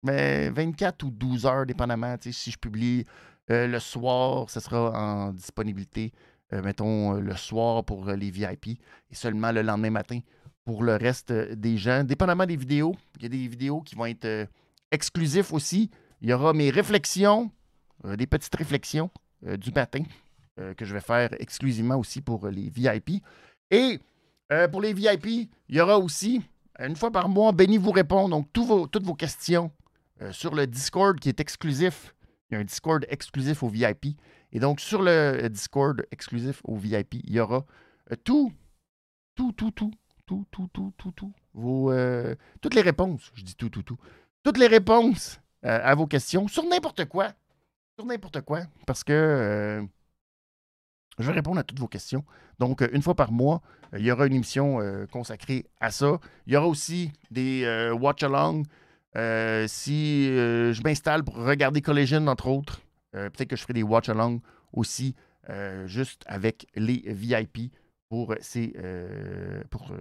[0.03, 2.15] mais 24 ou 12 heures, dépendamment.
[2.19, 3.05] Si je publie
[3.47, 6.11] le soir, ce sera en disponibilité,
[6.51, 10.19] mettons, le soir pour les VIP et seulement le lendemain matin
[10.63, 12.03] pour le reste des gens.
[12.03, 14.47] Dépendamment des vidéos, il y a des vidéos qui vont être
[14.91, 15.91] exclusives aussi.
[16.21, 17.51] Il y aura mes réflexions,
[18.15, 19.09] des petites réflexions
[19.45, 20.03] euh, du matin
[20.59, 23.23] euh, que je vais faire exclusivement aussi pour les VIP.
[23.69, 23.99] Et
[24.51, 26.41] euh, pour les VIP, il y aura aussi,
[26.79, 28.29] une fois par mois, Benny vous répond.
[28.29, 29.71] Donc, toutes vos questions
[30.31, 32.15] sur le Discord qui est exclusif.
[32.49, 34.17] Il y a un Discord exclusif aux VIP.
[34.51, 37.65] Et donc, sur le Discord exclusif aux VIP, il y aura
[38.23, 38.53] tout,
[39.35, 39.91] tout, tout, tout,
[40.25, 41.33] tout, tout, tout, tout,
[42.61, 43.31] toutes les réponses.
[43.35, 43.97] Je dis tout, tout, tout.
[44.43, 47.33] Toutes les réponses à vos questions sur n'importe quoi
[47.95, 49.81] sur n'importe quoi, parce que euh,
[51.17, 52.25] je vais répondre à toutes vos questions.
[52.59, 53.61] Donc, euh, une fois par mois,
[53.93, 54.79] euh, il y aura une émission
[55.11, 56.19] consacrée à ça.
[56.45, 57.65] Il y aura aussi des
[57.99, 58.65] watch-along.
[59.67, 62.81] si je m'installe pour regarder Collision, entre autres,
[63.11, 64.41] peut-être que je ferai des watch-along
[64.73, 65.15] aussi,
[65.85, 67.71] juste avec les VIP
[68.09, 68.73] pour, ces,
[69.69, 69.93] pour,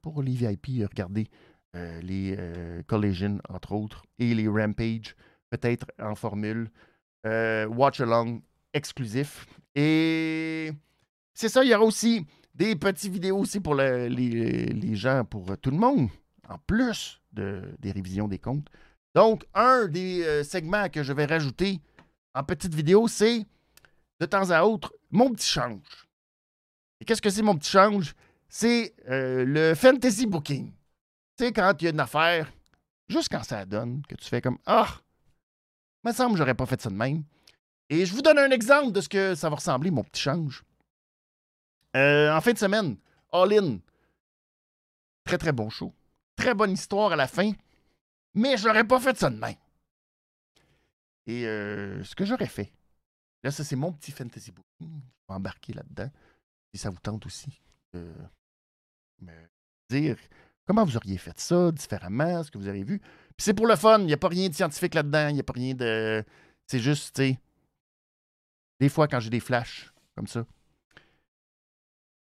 [0.00, 1.28] pour les VIP, regarder
[1.74, 2.38] les
[2.86, 5.14] Collision, entre autres, et les Rampage,
[5.50, 6.70] peut-être en formule.
[7.26, 8.40] Euh, watch along
[8.72, 9.46] exclusif.
[9.74, 10.70] Et
[11.34, 15.70] c'est ça, il y aura aussi des petites vidéos aussi pour les, gens, pour tout
[15.70, 16.08] le monde,
[16.48, 18.66] en plus de, des révisions des comptes.
[19.14, 21.80] Donc, un des euh, segments que je vais rajouter
[22.34, 23.46] en petite vidéo, c'est
[24.20, 26.08] de temps à autre mon petit change.
[27.00, 28.14] Et qu'est-ce que c'est mon petit change?
[28.48, 30.72] C'est euh, le fantasy booking.
[31.38, 32.50] Sais, quand il y a une affaire,
[33.08, 34.88] juste quand ça donne, que tu fais comme Ah,
[36.04, 37.24] me semble que j'aurais pas fait ça de même.
[37.90, 40.64] Et je vous donne un exemple de ce que ça va ressembler, mon petit change.
[41.96, 42.96] Euh, en fin de semaine,
[43.32, 43.78] All In.
[45.24, 45.94] Très, très bon show.
[46.36, 47.52] Très bonne histoire à la fin.
[48.34, 49.56] Mais j'aurais pas fait ça de même.
[51.26, 52.72] Et euh, ce que j'aurais fait,
[53.42, 54.64] là, ça, c'est mon petit fantasy book.
[54.80, 56.10] Je vais embarquer là-dedans.
[56.72, 57.60] Si ça vous tente aussi
[57.92, 58.12] de
[59.20, 59.32] me
[59.88, 60.16] dire
[60.68, 62.98] comment vous auriez fait ça différemment, ce que vous avez vu?
[62.98, 63.98] Puis c'est pour le fun.
[64.00, 65.28] Il n'y a pas rien de scientifique là-dedans.
[65.28, 66.22] Il n'y a pas rien de.
[66.66, 67.38] C'est juste, tu sais.
[68.78, 70.44] Des fois, quand j'ai des flashs comme ça.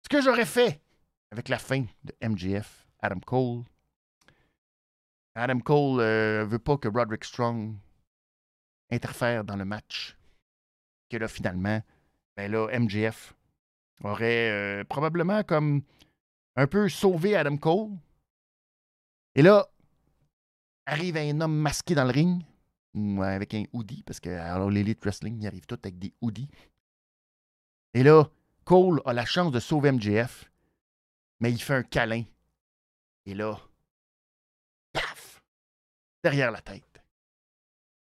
[0.04, 0.80] Ce que j'aurais fait
[1.32, 3.64] avec la fin de MGF, Adam Cole.
[5.34, 7.74] Adam Cole ne euh, veut pas que Roderick Strong
[8.90, 10.16] interfère dans le match.
[11.10, 11.82] Que là, finalement,
[12.36, 13.34] ben là, MGF
[14.04, 15.82] aurait euh, probablement comme
[16.54, 17.90] un peu sauvé Adam Cole.
[19.36, 19.68] Et là,
[20.86, 22.42] arrive un homme masqué dans le ring,
[23.22, 26.48] avec un hoodie, parce que alors l'Elite Wrestling, ils arrivent tous avec des hoodies.
[27.92, 28.30] Et là,
[28.64, 30.50] Cole a la chance de sauver MJF,
[31.40, 32.24] mais il fait un câlin.
[33.26, 33.60] Et là,
[34.94, 35.42] paf!
[36.24, 37.04] Derrière la tête,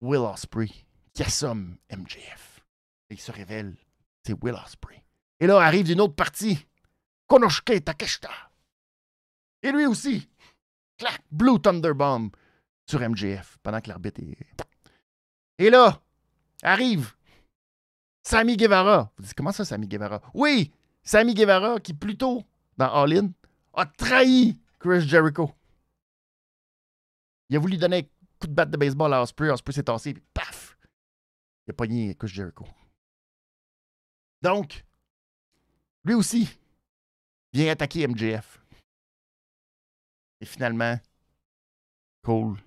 [0.02, 0.72] Will Ospreay
[1.14, 2.66] qui assomme MJF.
[3.10, 3.78] Et il se révèle,
[4.26, 5.06] c'est Will Ospreay.
[5.40, 6.68] Et là, arrive d'une autre partie,
[7.28, 8.30] Konosuke Takeshita.
[9.62, 10.30] Et lui aussi,
[11.04, 12.30] clac, Blue Thunder Bomb
[12.86, 14.64] sur MJF pendant que l'arbitre est.
[15.58, 16.02] Et là,
[16.62, 17.14] arrive
[18.22, 19.12] Sammy Guevara.
[19.18, 20.22] Vous dites, comment ça, Sammy Guevara?
[20.34, 20.72] Oui,
[21.04, 22.44] Sammy Guevara, qui plus tôt,
[22.78, 23.32] dans All In,
[23.74, 25.52] a trahi Chris Jericho.
[27.50, 28.02] Il a voulu donner un
[28.40, 29.50] coup de batte de baseball à Osprey.
[29.50, 30.78] Osprey s'est tassé, puis paf!
[31.68, 32.66] Il a pogné Chris Jericho.
[34.42, 34.84] Donc,
[36.04, 36.50] lui aussi
[37.54, 38.63] vient attaquer MJF.
[40.44, 41.00] Et finalement,
[42.22, 42.58] Cole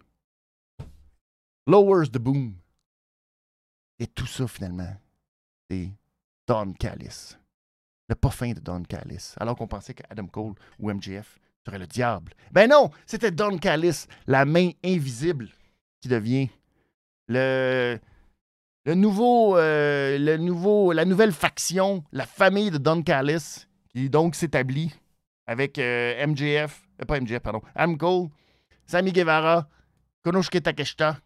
[1.66, 2.54] lowers the boom.
[3.98, 4.96] Et tout ça, finalement,
[5.68, 5.90] c'est
[6.46, 7.36] Don Callis.
[8.08, 9.34] Le pas fin de Don Callis.
[9.38, 12.32] Alors qu'on pensait qu'Adam Cole ou MJF serait le diable.
[12.50, 15.50] Ben non, c'était Don Callis, la main invisible,
[16.00, 16.48] qui devient
[17.28, 18.00] le,
[18.86, 24.34] le nouveau, euh, le nouveau, la nouvelle faction, la famille de Don Callis, qui donc
[24.34, 24.94] s'établit
[25.46, 28.28] avec euh, MJF, pas MJF, pardon, Adam Cole,
[28.86, 29.68] Sammy Guevara,
[30.22, 31.18] Konosuke Takeshita,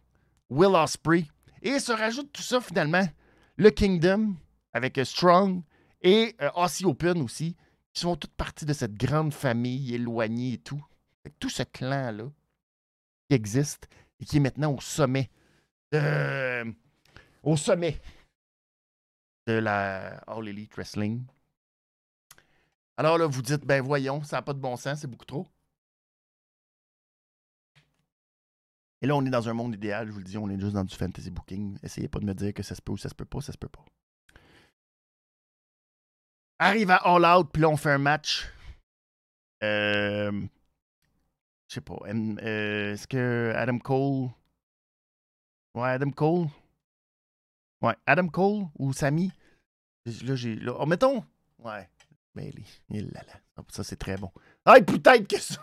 [0.49, 1.25] Will Osprey.
[1.61, 3.07] Et se rajoute tout ça finalement,
[3.55, 4.35] le Kingdom
[4.73, 5.61] avec euh, Strong
[6.01, 7.55] et euh, Aussie Open aussi,
[7.93, 10.83] qui sont toutes parties de cette grande famille éloignée et tout.
[11.39, 12.25] Tout ce clan-là
[13.29, 13.87] qui existe
[14.19, 15.29] et qui est maintenant au sommet.
[17.43, 17.99] au sommet
[19.47, 21.25] de la All Elite Wrestling.
[22.97, 25.47] Alors là, vous dites, ben voyons, ça n'a pas de bon sens, c'est beaucoup trop.
[29.01, 30.73] Et là, on est dans un monde idéal, je vous le dis, on est juste
[30.73, 31.77] dans du fantasy booking.
[31.81, 33.51] Essayez pas de me dire que ça se peut ou ça se peut pas, ça
[33.51, 33.83] se peut pas.
[36.59, 38.47] Arrive à All Out, puis là, on fait un match.
[39.63, 40.31] Euh,
[41.67, 41.97] je sais pas.
[42.05, 44.29] Euh, est-ce que Adam Cole?
[45.73, 46.47] Ouais, Adam Cole?
[47.81, 49.31] Ouais, Adam Cole ou Samy.
[50.05, 50.59] Là, j'ai.
[50.67, 51.25] Oh, mettons.
[51.57, 51.89] Ouais.
[52.35, 52.53] Mais
[52.89, 53.63] il là, là.
[53.69, 54.31] Ça, c'est très bon.
[54.65, 55.61] Ah, peut-être que ça.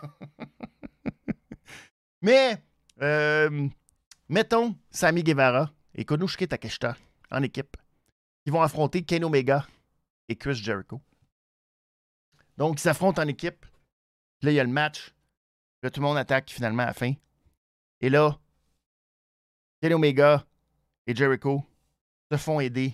[2.21, 2.61] Mais
[3.01, 3.67] euh,
[4.27, 6.95] mettons Sami Guevara et Konushke Takeshita
[7.31, 7.77] en équipe.
[8.43, 9.67] qui vont affronter Ken Omega
[10.27, 11.01] et Chris Jericho.
[12.57, 13.65] Donc, ils s'affrontent en équipe.
[14.41, 15.13] Là, il y a le match.
[15.83, 17.13] Là, tout le monde attaque finalement à la fin.
[18.01, 18.37] Et là,
[19.81, 20.45] Kenny Omega
[21.07, 21.63] et Jericho
[22.31, 22.93] se font aider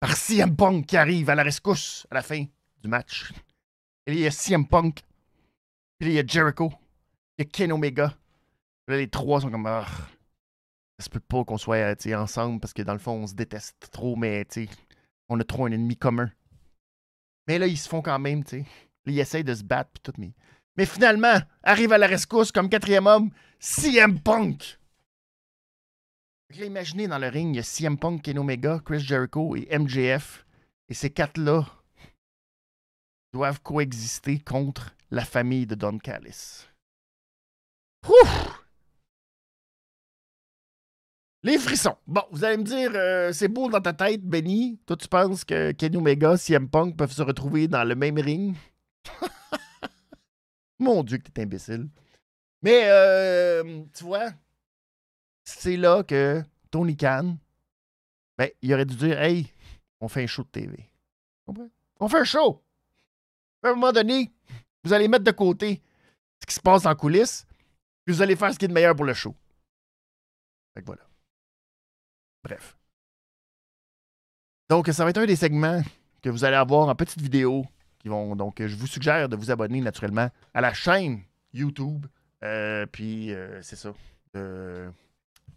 [0.00, 2.44] par CM Punk qui arrive à la rescousse à la fin
[2.82, 3.32] du match.
[4.06, 5.02] Et là, il y a CM Punk.
[5.98, 6.72] Puis il y a Jericho.
[7.38, 8.14] Il y a Ken Omega.
[8.88, 9.66] Là, les trois sont comme.
[9.66, 9.86] Ah,
[10.98, 13.90] ça se peut pas qu'on soit ensemble parce que dans le fond, on se déteste
[13.90, 14.46] trop, mais
[15.28, 16.30] on a trop un ennemi commun.
[17.46, 18.64] Mais là, ils se font quand même, tu.
[19.06, 20.32] Ils essayent de se battre, puis tout, mais
[20.76, 24.78] mais finalement, arrive à la rescousse comme quatrième homme, CM Punk.
[26.50, 30.44] imaginez dans le ring, il y a CM Punk, Ken Omega, Chris Jericho et MJF.
[30.88, 31.66] Et ces quatre-là
[33.32, 36.66] doivent coexister contre la famille de Don Callis.
[38.06, 38.65] Ouf!
[41.42, 41.96] Les frissons.
[42.06, 44.80] Bon, vous allez me dire, euh, c'est beau dans ta tête, Benny.
[44.86, 48.56] Toi, tu penses que Kenny Omega, CM Punk peuvent se retrouver dans le même ring?
[50.78, 51.88] Mon Dieu, que t'es imbécile.
[52.62, 54.30] Mais, euh, tu vois,
[55.44, 57.36] c'est là que Tony Khan,
[58.36, 59.46] ben, il aurait dû dire Hey,
[60.00, 60.90] on fait un show de TV.
[62.00, 62.62] On fait un show.
[63.62, 64.32] À un moment donné,
[64.84, 65.80] vous allez mettre de côté
[66.40, 67.46] ce qui se passe en coulisses,
[68.04, 69.34] puis vous allez faire ce qui est de meilleur pour le show.
[70.74, 71.05] Fait que voilà.
[72.46, 72.76] Bref.
[74.68, 75.82] Donc, ça va être un des segments
[76.22, 77.66] que vous allez avoir en petite vidéo
[78.08, 81.22] donc, je vous suggère de vous abonner naturellement à la chaîne
[81.52, 82.06] YouTube.
[82.44, 83.92] Euh, puis, euh, c'est ça.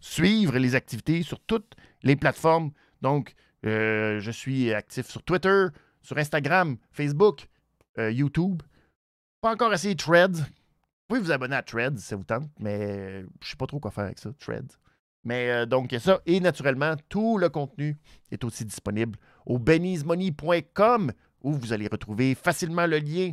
[0.00, 2.72] Suivre les activités sur toutes les plateformes.
[3.02, 3.34] Donc,
[3.66, 5.66] euh, je suis actif sur Twitter,
[6.00, 7.46] sur Instagram, Facebook,
[7.98, 8.62] YouTube.
[9.42, 10.38] Pas encore essayé Threads.
[10.38, 13.78] Vous pouvez vous abonner à Threads si ça vous tente, mais je sais pas trop
[13.78, 14.78] quoi faire avec ça, Threads.
[15.24, 16.20] Mais donc, ça.
[16.24, 17.96] Et naturellement, tout le contenu
[18.30, 21.12] est aussi disponible au benny'smoney.com
[21.42, 23.32] où vous allez retrouver facilement le lien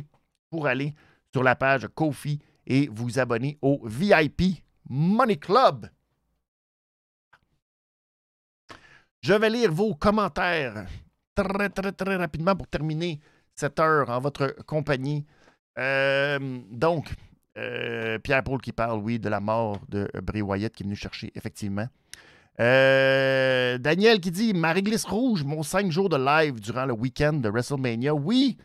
[0.50, 0.94] pour aller
[1.32, 5.88] sur la page Kofi et vous abonner au VIP Money Club.
[9.20, 10.86] Je vais lire vos commentaires
[11.34, 13.20] très, très, très rapidement pour terminer
[13.54, 15.26] cette heure en votre compagnie.
[15.78, 17.12] Euh, donc,
[17.58, 21.32] euh, Pierre-Paul qui parle, oui, de la mort de Bray Wyatt qui est venu chercher,
[21.34, 21.86] effectivement.
[22.60, 27.34] Euh, Daniel qui dit Ma réglisse rouge, mon 5 jours de live durant le week-end
[27.34, 28.14] de WrestleMania.
[28.14, 28.56] Oui,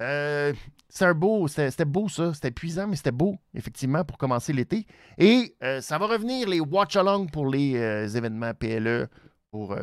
[0.00, 0.52] euh,
[0.88, 4.86] c'est beau, c'était beau ça, c'était épuisant, mais c'était beau, effectivement, pour commencer l'été.
[5.18, 7.76] Et ça va revenir les watch-along pour les
[8.16, 9.08] événements PLE,
[9.50, 9.76] pour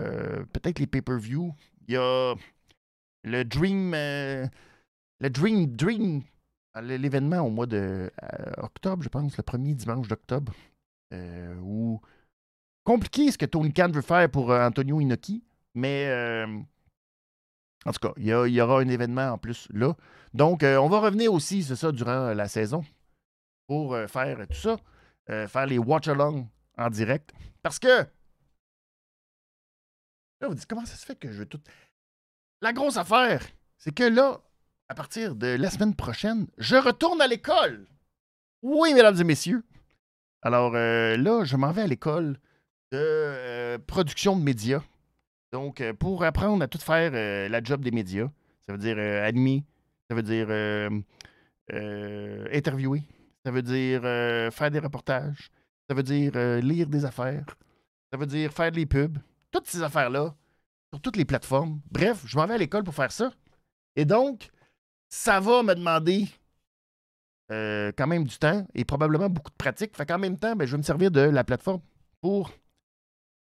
[0.54, 1.54] peut-être les pay-per-view.
[1.88, 2.36] Il y a
[3.24, 6.24] le Dream, le Dream, Dream,
[6.82, 8.12] l'événement au mois de
[8.58, 10.54] octobre, je pense, le premier dimanche d'octobre,
[11.12, 12.02] où
[12.88, 15.44] compliqué ce que Tony Khan veut faire pour euh, Antonio Inoki,
[15.76, 16.48] mais euh,
[17.86, 19.94] en tout cas, il y, aura un événement en plus là.
[20.34, 22.86] Donc, euh, on va revenir aussi, c'est ça, durant la saison
[23.68, 24.78] pour faire tout ça,
[25.48, 26.48] faire les watch-along
[26.78, 27.34] en direct.
[27.62, 28.06] Parce que,
[30.40, 31.60] là, vous dites, comment ça se fait que je veux tout?
[32.62, 33.46] La grosse affaire,
[33.78, 34.40] c'est que là,
[34.90, 37.86] à partir de la semaine prochaine, je retourne à l'école.
[38.62, 39.64] Oui, mesdames et messieurs.
[40.42, 42.40] Alors là, je m'en vais à l'école
[42.92, 44.82] de euh, production de médias.
[45.52, 48.30] Donc, euh, pour apprendre à tout faire euh, la job des médias,
[48.68, 49.64] ça veut dire animer,
[50.10, 50.48] ça veut dire
[52.52, 53.04] interviewer,
[53.46, 54.02] ça veut dire
[54.52, 55.50] faire des reportages,
[55.90, 57.46] ça veut dire lire des affaires,
[58.12, 59.18] ça veut dire faire des pubs,
[59.52, 60.36] toutes ces affaires-là,
[60.92, 61.80] sur toutes les plateformes.
[61.92, 63.32] Bref, je m'en vais à l'école pour faire ça.
[63.96, 64.50] Et donc,
[65.10, 66.28] ça va me demander
[67.50, 69.96] quand même du temps et probablement beaucoup de pratique.
[69.96, 71.80] Fait qu'en même temps, ben, je vais me servir de la plateforme
[72.20, 72.52] pour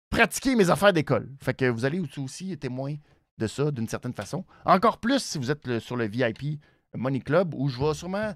[0.09, 1.29] pratiquer mes affaires d'école.
[1.41, 2.95] Fait que vous allez aussi être témoin
[3.37, 4.45] de ça d'une certaine façon.
[4.65, 6.59] Encore plus si vous êtes sur le VIP
[6.93, 8.33] Money Club où je vais sûrement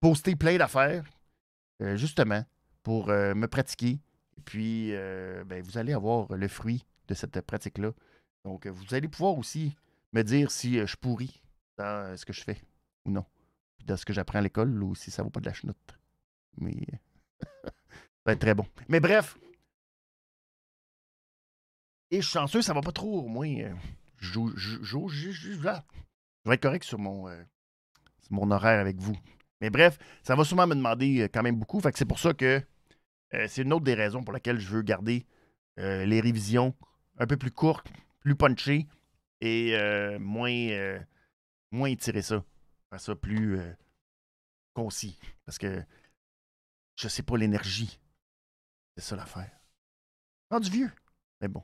[0.00, 1.04] poster plein d'affaires,
[1.82, 2.44] euh, justement,
[2.82, 4.00] pour euh, me pratiquer.
[4.44, 7.92] Puis, euh, ben, vous allez avoir le fruit de cette pratique-là.
[8.44, 9.74] Donc, vous allez pouvoir aussi
[10.12, 11.42] me dire si je pourris
[11.78, 12.60] dans ce que je fais
[13.06, 13.24] ou non.
[13.78, 15.98] Puis dans ce que j'apprends à l'école ou si ça vaut pas de la chenoute.
[16.58, 16.74] Mais
[17.42, 17.70] ça
[18.26, 18.66] va être très bon.
[18.88, 19.38] Mais bref,
[22.10, 23.48] et je suis chanceux, ça va pas trop, au moins.
[23.48, 23.74] Euh,
[24.16, 24.40] je,
[26.44, 27.42] vais être correct sur mon, euh,
[28.30, 29.16] mon horaire avec vous.
[29.60, 31.80] Mais bref, ça va sûrement me demander euh, quand même beaucoup.
[31.80, 32.62] Fait que c'est pour ça que
[33.46, 35.26] c'est une autre des raisons pour laquelle je veux garder
[35.76, 36.74] les révisions
[37.18, 37.86] un peu plus courtes,
[38.20, 38.88] plus punchées
[39.42, 39.76] et
[40.18, 40.98] moins,
[41.70, 42.44] moins étirer ça.
[42.90, 43.60] Faire ça plus
[44.74, 45.18] concis.
[45.44, 45.82] Parce que
[46.96, 47.98] je sais pas l'énergie.
[48.96, 49.50] C'est ça l'affaire.
[50.60, 50.90] du vieux.
[51.40, 51.62] Mais bon.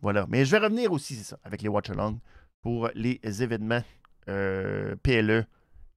[0.00, 0.26] Voilà.
[0.28, 2.18] Mais je vais revenir aussi, c'est ça, avec les watch-along
[2.60, 3.82] pour les événements
[4.28, 5.46] euh, PLE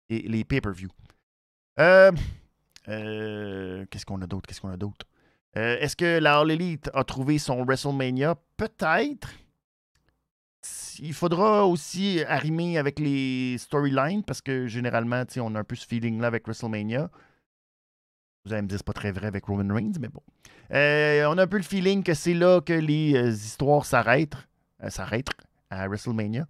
[0.09, 0.89] et les pay-per-view.
[1.79, 2.11] Euh,
[2.87, 4.47] euh, Qu'est-ce qu'on a d'autre?
[4.47, 5.05] Qu'est-ce qu'on a d'autre?
[5.57, 8.35] Euh, Est-ce que la All Elite a trouvé son WrestleMania?
[8.57, 9.29] Peut-être.
[10.99, 15.87] Il faudra aussi arrimer avec les storylines parce que généralement, on a un peu ce
[15.87, 17.09] feeling-là avec WrestleMania.
[18.45, 20.21] Vous allez me dire, c'est pas très vrai avec Roman Reigns, mais bon.
[20.71, 24.37] Euh, on a un peu le feeling que c'est là que les euh, histoires s'arrêtent,
[24.83, 25.29] euh, s'arrêtent
[25.69, 26.47] à WrestleMania.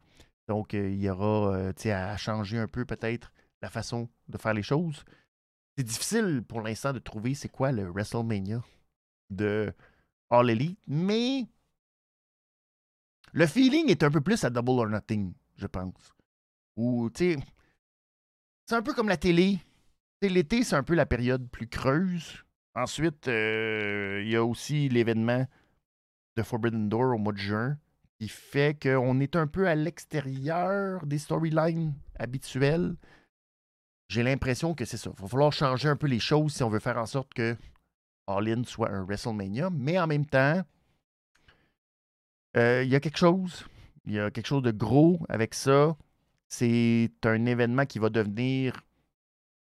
[0.47, 3.31] Donc, il y aura à changer un peu peut-être
[3.61, 5.03] la façon de faire les choses.
[5.77, 8.61] C'est difficile pour l'instant de trouver c'est quoi le WrestleMania
[9.29, 9.73] de
[10.29, 11.45] All Elite, mais
[13.33, 16.13] le feeling est un peu plus à Double or Nothing, je pense.
[16.75, 17.39] Ou, tu sais,
[18.65, 19.59] c'est un peu comme la télé.
[20.21, 22.43] L'été, c'est un peu la période plus creuse.
[22.75, 25.45] Ensuite, euh, il y a aussi l'événement
[26.37, 27.77] de Forbidden Door au mois de juin
[28.19, 32.95] qui fait qu'on est un peu à l'extérieur des storylines habituelles.
[34.09, 35.11] J'ai l'impression que c'est ça.
[35.17, 37.57] Il va falloir changer un peu les choses si on veut faire en sorte que
[38.27, 39.69] All soit un WrestleMania.
[39.71, 40.61] Mais en même temps,
[42.55, 43.65] il y a quelque chose.
[44.05, 45.95] Il y a quelque chose de gros avec ça.
[46.49, 48.81] C'est un événement qui va devenir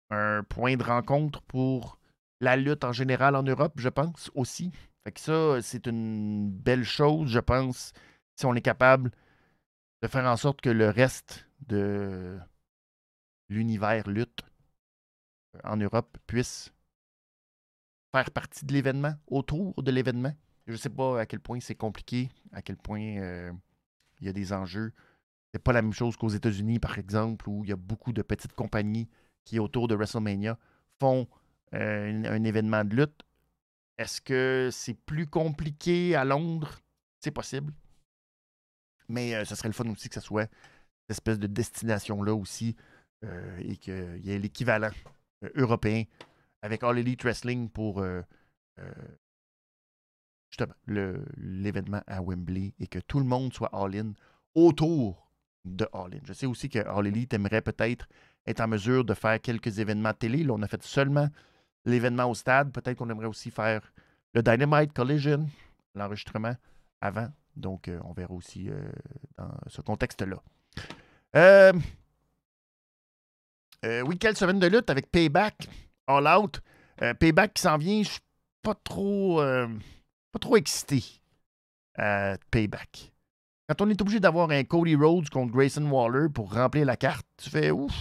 [0.10, 2.00] un point de rencontre pour
[2.40, 4.72] la lutte en général en Europe, je pense aussi.
[5.04, 7.94] Fait que ça, c'est une belle chose, je pense,
[8.36, 9.12] si on est capable
[10.02, 12.40] de faire en sorte que le reste de
[13.50, 14.44] l'univers lutte
[15.56, 16.74] euh, en Europe puisse
[18.14, 20.36] faire partie de l'événement, autour de l'événement.
[20.68, 23.52] Je sais pas à quel point c'est compliqué, à quel point euh,
[24.22, 24.94] il y a des enjeux.
[25.54, 28.22] C'est pas la même chose qu'aux États-Unis, par exemple, où il y a beaucoup de
[28.22, 29.10] petites compagnies
[29.44, 30.58] qui, autour de WrestleMania,
[31.00, 31.28] font
[31.74, 33.22] euh, un, événement de lutte.
[33.98, 36.80] Est-ce que c'est plus compliqué à Londres?
[37.20, 37.74] C'est possible.
[39.10, 40.50] Mais euh, ce serait le fun aussi que ce soit
[41.02, 42.76] cette espèce de destination-là aussi
[43.24, 44.92] euh, et qu'il y ait l'équivalent
[45.44, 46.04] euh, européen
[46.62, 48.04] avec All Elite Wrestling pour
[50.54, 50.76] justement
[51.38, 54.14] l'événement à Wembley et que tout le monde soit all-in
[54.54, 55.28] autour
[55.66, 56.20] de All In.
[56.26, 58.08] Je sais aussi que All Elite aimerait peut-être
[58.46, 60.44] être en mesure de faire quelques événements télé.
[60.44, 61.28] Là, on a fait seulement
[61.86, 62.72] l'événement au stade.
[62.72, 63.82] Peut-être qu'on aimerait aussi faire
[64.34, 65.48] le Dynamite Collision,
[65.96, 66.56] l'enregistrement
[67.02, 67.30] avant.
[67.56, 68.92] Donc, euh, on verra aussi euh,
[69.38, 70.38] dans ce contexte-là.
[71.36, 71.74] Euh,
[73.86, 75.68] euh, oui, quelle semaine de lutte avec Payback,
[76.08, 76.62] All Out.
[77.20, 78.22] Payback qui s'en vient, je suis
[78.62, 79.42] pas trop,
[80.34, 81.04] pas trop excité
[81.96, 83.14] à Payback.
[83.70, 87.26] Quand on est obligé d'avoir un Cody Rhodes contre Grayson Waller pour remplir la carte,
[87.38, 87.94] tu fais ouf,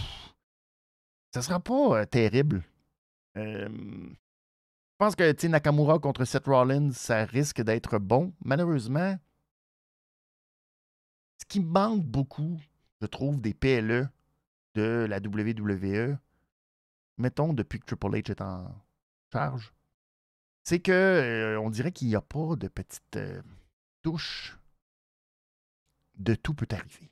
[1.31, 2.63] ça sera pas euh, terrible.
[3.37, 8.33] Euh, je pense que Nakamura contre Seth Rollins, ça risque d'être bon.
[8.43, 9.17] Malheureusement,
[11.39, 12.59] ce qui manque beaucoup,
[13.01, 14.09] je trouve, des PLE
[14.75, 16.17] de la WWE,
[17.17, 18.73] mettons depuis que Triple H est en
[19.31, 19.73] charge,
[20.63, 23.41] c'est que euh, on dirait qu'il n'y a pas de petite euh,
[24.01, 24.57] touche
[26.15, 27.11] de tout peut arriver.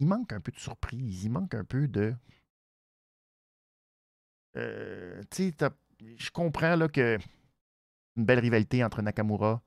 [0.00, 2.14] Il manque un peu de surprise, il manque un peu de.
[4.56, 5.70] Euh, tu sais,
[6.16, 7.18] je comprends là, que
[8.16, 9.62] une belle rivalité entre Nakamura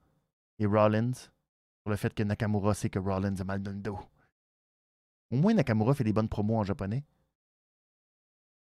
[0.60, 4.00] et Rollins sur le fait que Nakamura sait que Rollins a mal dans le dos.
[5.32, 7.04] Au moins, Nakamura fait des bonnes promos en japonais.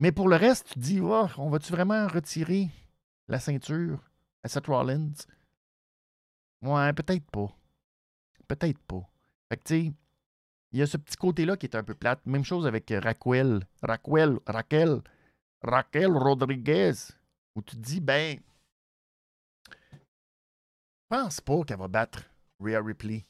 [0.00, 2.68] Mais pour le reste, tu te dis, Oh, on va-tu vraiment retirer
[3.26, 4.07] la ceinture
[4.48, 5.14] Seth Rollins?
[6.62, 7.54] Ouais, peut-être pas.
[8.48, 9.08] Peut-être pas.
[9.48, 9.92] Fait que, tu sais,
[10.72, 12.24] il y a ce petit côté-là qui est un peu plate.
[12.26, 13.66] Même chose avec euh, Raquel.
[13.82, 15.02] Raquel, Raquel,
[15.62, 16.92] Raquel Rodriguez.
[17.54, 18.38] Où tu te dis, ben,
[21.08, 22.24] pense pas qu'elle va battre
[22.60, 23.24] Rhea Ripley.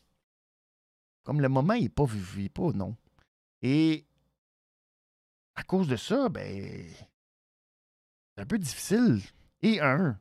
[1.22, 2.96] Comme le moment, n'est pas vu, pas, non.
[3.62, 4.04] Et
[5.54, 6.86] à cause de ça, ben,
[8.34, 9.20] c'est un peu difficile.
[9.62, 10.18] Et un,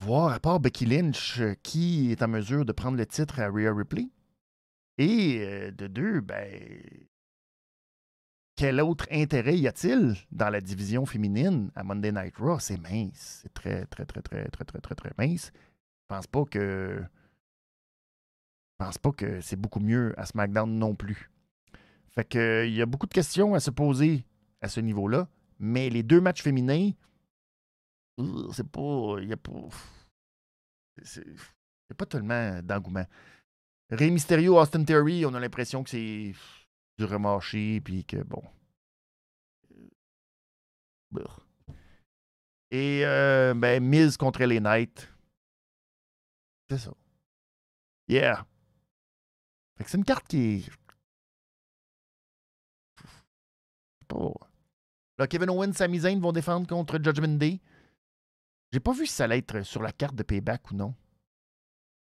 [0.00, 3.48] voir à part Becky Lynch euh, qui est en mesure de prendre le titre à
[3.48, 4.08] Rhea Ripley.
[4.98, 6.82] Et euh, de deux, ben,
[8.56, 12.58] quel autre intérêt y a-t-il dans la division féminine à Monday Night Raw?
[12.58, 13.40] C'est mince.
[13.42, 15.52] C'est très, très, très, très, très, très, très, très mince.
[15.54, 17.00] Je pense pas que.
[18.80, 21.30] Je pense pas que c'est beaucoup mieux à SmackDown non plus.
[22.08, 24.24] Fait que il y a beaucoup de questions à se poser
[24.60, 25.28] à ce niveau-là.
[25.60, 26.90] Mais les deux matchs féminins,
[28.52, 29.16] c'est pas.
[29.20, 29.68] Il y a pas.
[31.02, 31.24] C'est
[31.96, 33.06] pas tellement d'engouement.
[33.90, 36.34] Rey Mysterio, Austin Theory, on a l'impression que c'est
[36.98, 38.42] du remarché, puis que bon.
[41.16, 41.24] Euh.
[42.70, 45.08] Et euh, ben, Miz contre les Knights.
[46.68, 46.92] C'est ça.
[48.08, 48.46] Yeah.
[49.76, 50.70] Fait que c'est une carte qui est.
[54.06, 54.32] Pas...
[55.18, 57.60] Là, Kevin Owens et Sami Zayn vont défendre contre Judgment Day.
[58.72, 60.94] J'ai pas vu si ça allait être sur la carte de Payback ou non.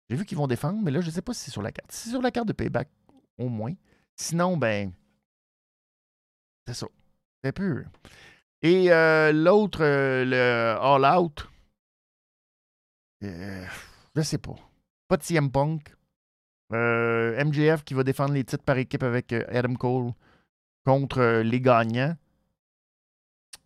[0.10, 1.92] J'ai vu qu'ils vont défendre, mais là, je sais pas si c'est sur la carte.
[1.92, 2.90] Si c'est sur la carte de Payback,
[3.38, 3.74] au moins.
[4.16, 4.94] Sinon, ben.
[6.68, 6.88] C'est ça.
[7.44, 7.86] C'est peu.
[8.62, 11.48] Et euh, l'autre, euh, le All Out.
[13.24, 13.66] Euh,
[14.16, 14.56] je sais pas.
[15.08, 15.96] Pas de CM Punk.
[16.74, 20.14] Euh, MJF qui va défendre les titres par équipe avec euh, Adam Cole
[20.86, 22.16] contre euh, les gagnants.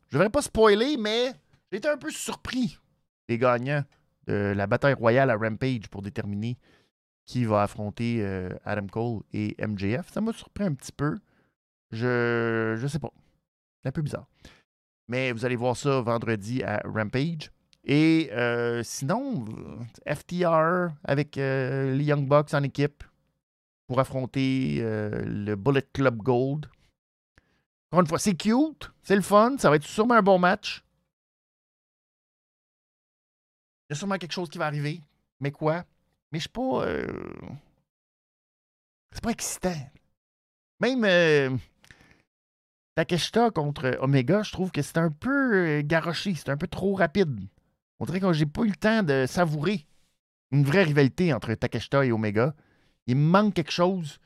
[0.09, 1.33] Je ne vais pas spoiler, mais
[1.71, 2.79] été un peu surpris
[3.27, 3.83] des gagnants
[4.27, 6.57] de la bataille royale à Rampage pour déterminer
[7.25, 10.11] qui va affronter euh, Adam Cole et MJF.
[10.11, 11.17] Ça m'a surpris un petit peu.
[11.91, 13.11] Je je sais pas.
[13.81, 14.27] C'est un peu bizarre.
[15.07, 17.51] Mais vous allez voir ça vendredi à Rampage.
[17.83, 19.45] Et euh, sinon,
[20.07, 23.03] FTR avec euh, les Young Bucks en équipe
[23.87, 26.65] pour affronter le Bullet Club Gold.
[27.91, 30.83] Encore une fois, c'est cute, c'est le fun, ça va être sûrement un bon match.
[33.95, 35.01] Sûrement quelque chose qui va arriver.
[35.39, 35.83] Mais quoi?
[36.31, 36.85] Mais je suis pas.
[36.85, 37.07] euh,
[39.11, 39.91] C'est pas excitant.
[40.79, 41.55] Même euh,
[42.95, 46.95] Takeshita contre Omega, je trouve que c'est un peu euh, garoché, c'est un peu trop
[46.95, 47.47] rapide.
[47.99, 49.85] On dirait que j'ai pas eu le temps de savourer
[50.51, 52.53] une vraie rivalité entre Takeshita et Omega.
[53.07, 54.19] Il me manque quelque chose.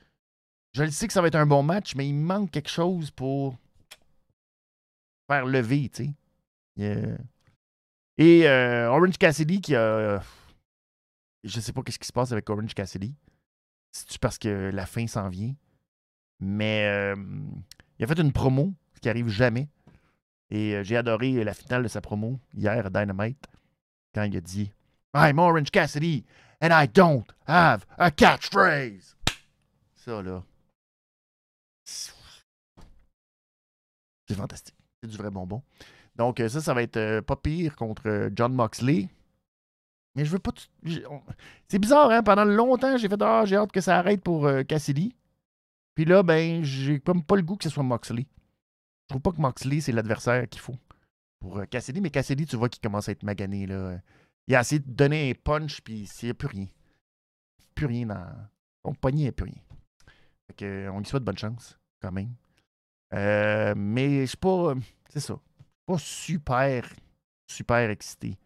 [0.73, 2.69] Je le sais que ça va être un bon match, mais il me manque quelque
[2.69, 3.55] chose pour
[5.27, 6.15] faire lever, tu
[6.77, 7.17] sais.
[8.19, 10.21] Et euh, Orange Cassidy qui a.
[11.45, 13.15] Je sais pas qu'est-ce qui se passe avec Orange Cassidy.
[13.93, 15.55] C'est-tu parce que la fin s'en vient?
[16.41, 17.15] Mais euh,
[17.97, 19.69] il a fait une promo, ce qui arrive jamais.
[20.49, 23.47] Et euh, j'ai adoré la finale de sa promo hier à Dynamite,
[24.13, 24.73] quand il a dit
[25.13, 26.25] I'm Orange Cassidy
[26.61, 29.15] and I don't have a catchphrase.
[29.95, 30.43] Ça, là.
[31.85, 32.11] C'est
[34.35, 34.75] fantastique.
[35.01, 35.63] C'est du vrai bonbon.
[36.19, 39.07] Donc, euh, ça, ça va être euh, pas pire contre euh, John Moxley.
[40.15, 40.51] Mais je veux pas.
[41.69, 42.21] C'est bizarre, hein?
[42.21, 45.15] Pendant longtemps, j'ai fait Ah, j'ai hâte que ça arrête pour Cassidy.
[45.95, 48.27] Puis là, ben, j'ai comme pas le goût que ce soit Moxley.
[49.03, 50.75] Je trouve pas que Moxley, c'est l'adversaire qu'il faut
[51.39, 52.01] pour Cassidy.
[52.01, 53.97] Mais Cassidy, tu vois qu'il commence à être magané, là.
[54.47, 56.67] Il a essayé de donner un punch, puis il n'y a plus rien.
[57.75, 58.27] Plus rien dans.
[58.83, 59.61] Son poignet, il n'y a plus rien.
[60.47, 62.33] Fait que, on lui souhaite bonne chance, quand même.
[63.13, 64.73] Mais je suis pas.
[65.09, 65.39] C'est ça.
[65.89, 66.87] Pas super,
[67.47, 68.37] super excité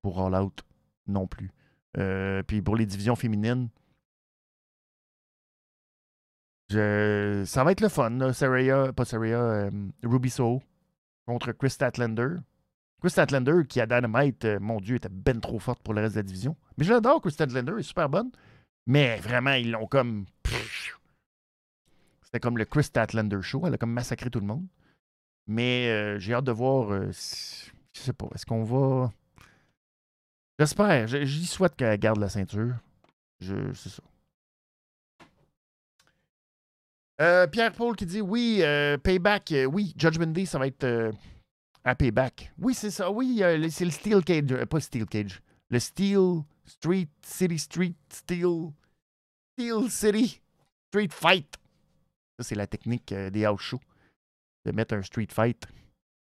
[0.00, 0.62] pour All Out
[1.06, 1.50] non plus.
[1.98, 3.68] Euh, puis pour les divisions féminines,
[6.70, 8.08] ça va être le fun.
[8.08, 8.32] Là.
[8.32, 9.70] Saraya, pas Saraya, euh,
[10.04, 10.32] Ruby
[11.26, 12.36] contre Chris Statlander.
[13.02, 16.14] Chris Statlander, qui à Dynamite, euh, mon Dieu, était ben trop forte pour le reste
[16.14, 16.56] de la division.
[16.78, 18.30] Mais je l'adore, Chris Statlander, elle est super bonne.
[18.86, 20.24] Mais vraiment, ils l'ont comme.
[22.22, 23.66] C'était comme le Chris Statlander Show.
[23.66, 24.66] Elle a comme massacré tout le monde.
[25.46, 26.90] Mais euh, j'ai hâte de voir.
[26.92, 28.28] euh, je sais pas.
[28.34, 29.12] Est-ce qu'on va.
[30.58, 31.06] J'espère.
[31.06, 32.74] Je- J'y souhaite qu'elle garde la ceinture.
[33.40, 34.02] Je, c'est ça.
[37.20, 38.62] Euh, Pierre-Paul qui dit oui,
[39.02, 41.12] Payback, oui, Judgment Day, ça va être
[41.84, 42.52] à Payback.
[42.58, 45.40] Oui, c'est ça, oui, c'est le Steel Cage, pas Steel Cage,
[45.70, 48.70] le Steel Street, City Street, Steel,
[49.58, 50.42] Steel City,
[50.90, 51.54] Street Fight.
[52.38, 53.80] Ça, c'est la technique des house shows,
[54.66, 55.66] de mettre un Street Fight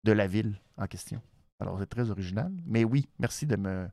[0.04, 1.20] de la ville en question.
[1.58, 3.86] Alors, c'est très original, mais oui, merci de me,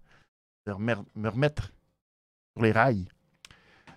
[0.66, 0.74] de
[1.16, 1.74] me remettre
[2.56, 3.08] sur les rails.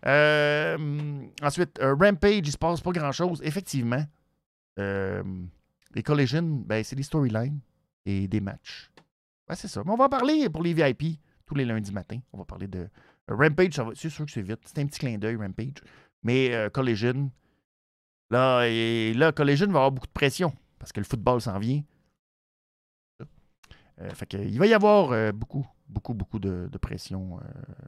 [0.06, 3.40] Euh, ensuite, euh, Rampage, il se passe pas grand-chose.
[3.44, 4.02] Effectivement,
[4.78, 5.22] euh,
[5.94, 7.60] les Collisions, ben, c'est des storylines
[8.06, 8.90] et des matchs.
[9.52, 9.82] C'est ça.
[9.84, 12.20] Mais on va en parler pour les VIP tous les lundis matins.
[12.32, 12.88] On va parler de
[13.28, 13.80] Rampage.
[13.94, 14.60] C'est sûr que c'est vite.
[14.64, 15.82] C'est un petit clin d'œil, Rampage.
[16.22, 17.30] Mais Collision,
[18.30, 21.82] là, et, là, Collision va avoir beaucoup de pression parce que le football s'en vient.
[24.00, 27.86] Euh, fait il va y avoir euh, beaucoup, beaucoup, beaucoup de, pression euh,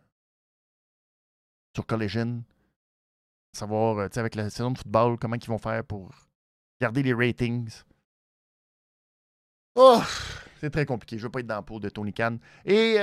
[1.74, 2.43] sur Collision.
[3.55, 6.11] Savoir, tu sais, avec la saison de football, comment ils vont faire pour
[6.80, 7.70] garder les ratings.
[9.74, 10.03] Oh,
[10.61, 11.18] c'est très compliqué.
[11.18, 12.38] Je veux pas être dans la peau de Tony Khan.
[12.64, 12.95] Et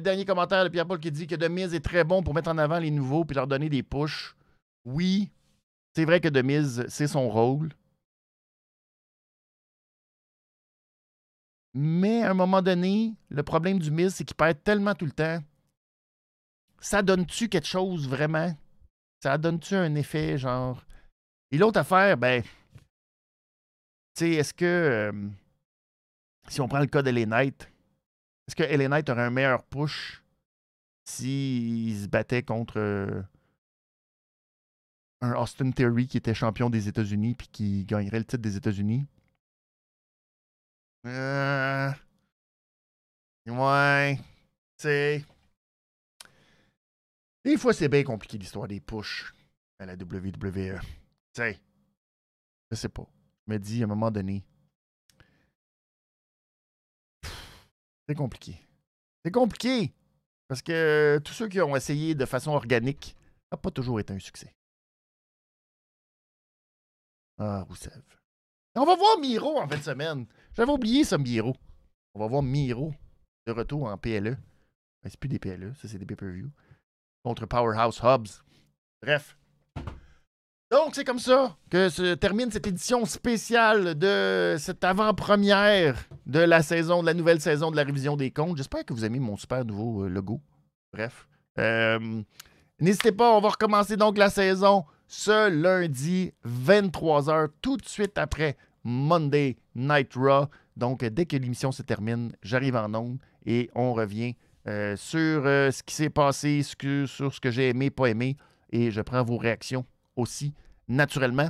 [0.00, 2.78] dernier commentaire de Pierre-Paul qui dit que Demise est très bon pour mettre en avant
[2.78, 4.34] les nouveaux puis leur donner des pushs.
[4.86, 5.30] Oui,
[5.94, 7.70] c'est vrai que Demise, c'est son rôle.
[11.72, 15.12] Mais à un moment donné, le problème du Miz, c'est qu'il perd tellement tout le
[15.12, 15.42] temps.
[16.80, 18.56] Ça donne-tu quelque chose vraiment?
[19.22, 20.84] Ça donne-tu un effet genre?
[21.50, 22.42] Et l'autre affaire, ben.
[22.42, 22.50] Tu
[24.14, 25.12] sais, est-ce que.
[26.48, 27.68] si on prend le cas d'Ellen Knight,
[28.46, 30.22] est-ce que Ellen Knight aurait un meilleur push
[31.04, 33.22] s'il se battait contre euh,
[35.24, 39.06] un Austin Theory qui était champion des États-Unis puis qui gagnerait le titre des États-Unis.
[41.06, 41.90] Euh...
[43.46, 44.18] Ouais.
[44.78, 45.24] C'est.
[47.44, 49.34] Des fois, c'est bien compliqué l'histoire des push
[49.78, 50.80] à la WWE.
[51.34, 51.42] Tu.
[52.70, 53.06] Je sais pas.
[53.46, 54.42] Je me dis à un moment donné.
[58.08, 58.58] C'est compliqué.
[59.24, 59.92] C'est compliqué.
[60.48, 63.16] Parce que tous ceux qui ont essayé de façon organique,
[63.50, 64.54] n'a pas toujours été un succès.
[67.38, 68.02] Ah, Rousseff.
[68.76, 70.26] On va voir Miro en fin de semaine.
[70.56, 71.54] J'avais oublié ça, Miro.
[72.14, 72.92] On va voir Miro
[73.46, 74.36] de retour en PLE.
[75.02, 76.50] Ben, c'est plus des PLE, ça c'est des pay-per-view.
[77.24, 78.42] Contre Powerhouse Hubs.
[79.02, 79.36] Bref.
[80.70, 86.62] Donc, c'est comme ça que se termine cette édition spéciale de cette avant-première de la
[86.62, 88.56] saison, de la nouvelle saison de la révision des comptes.
[88.56, 90.40] J'espère que vous aimez mon super nouveau euh, logo.
[90.92, 91.28] Bref.
[91.58, 92.22] Euh,
[92.80, 94.84] n'hésitez pas, on va recommencer donc la saison
[95.14, 100.46] ce lundi, 23h, tout de suite après Monday Night Raw.
[100.76, 104.34] Donc, dès que l'émission se termine, j'arrive en ondes et on revient
[104.66, 108.36] euh, sur ce qui s'est passé, sur ce que j'ai aimé, pas aimé,
[108.72, 109.86] et je prends vos réactions
[110.16, 110.52] aussi
[110.88, 111.48] naturellement.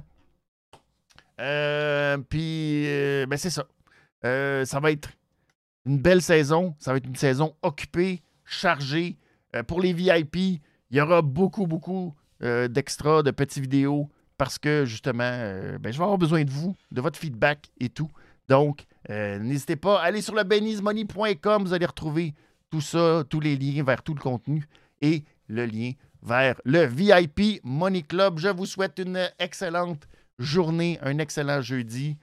[1.40, 3.66] Euh, puis, euh, ben c'est ça.
[4.24, 5.08] Euh, ça va être
[5.86, 6.76] une belle saison.
[6.78, 9.16] Ça va être une saison occupée, chargée.
[9.68, 10.60] pour les VIP, il
[10.90, 12.14] y aura beaucoup, beaucoup
[12.68, 15.30] d'extras, de petites vidéos parce que justement,
[15.80, 18.10] ben, je vais avoir besoin de vous, de votre feedback et tout.
[18.48, 22.34] Donc, n'hésitez pas, allez sur le benizmoney.com, vous allez retrouver
[22.70, 24.66] tout ça, tous les liens vers tout le contenu
[25.00, 25.92] et le lien
[26.24, 28.38] vers le VIP Money Club.
[28.38, 32.16] Je vous souhaite une excellente journée, un excellent jeudi.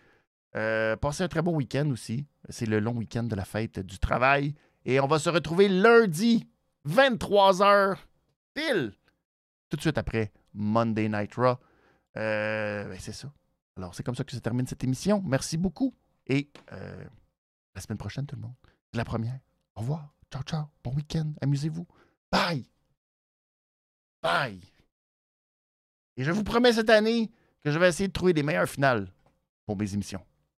[0.56, 2.26] Euh, passez un très bon week-end aussi.
[2.50, 4.54] C'est le long week-end de la fête du travail.
[4.84, 6.48] Et on va se retrouver lundi,
[6.90, 7.98] 23h,
[8.54, 8.94] pile,
[9.72, 11.56] tout de suite après Monday Night Raw.
[12.18, 13.32] Euh, ben, c'est ça.
[13.78, 15.24] Alors, c'est comme ça que se termine cette émission.
[15.26, 15.96] Merci beaucoup.
[16.28, 17.06] Et euh,
[17.74, 18.54] la semaine prochaine, tout le monde.
[18.92, 19.40] C'est la première.
[19.76, 20.14] Au revoir.
[20.32, 20.66] Ciao, ciao.
[20.84, 21.34] Bon week-end.
[21.42, 21.88] Amusez-vous.
[22.32, 22.66] Bye.
[24.22, 24.60] Bye!
[26.16, 27.32] Et je vous promets cette année
[27.64, 29.12] que je vais essayer de trouver des meilleures finales
[29.66, 30.24] pour mes émissions.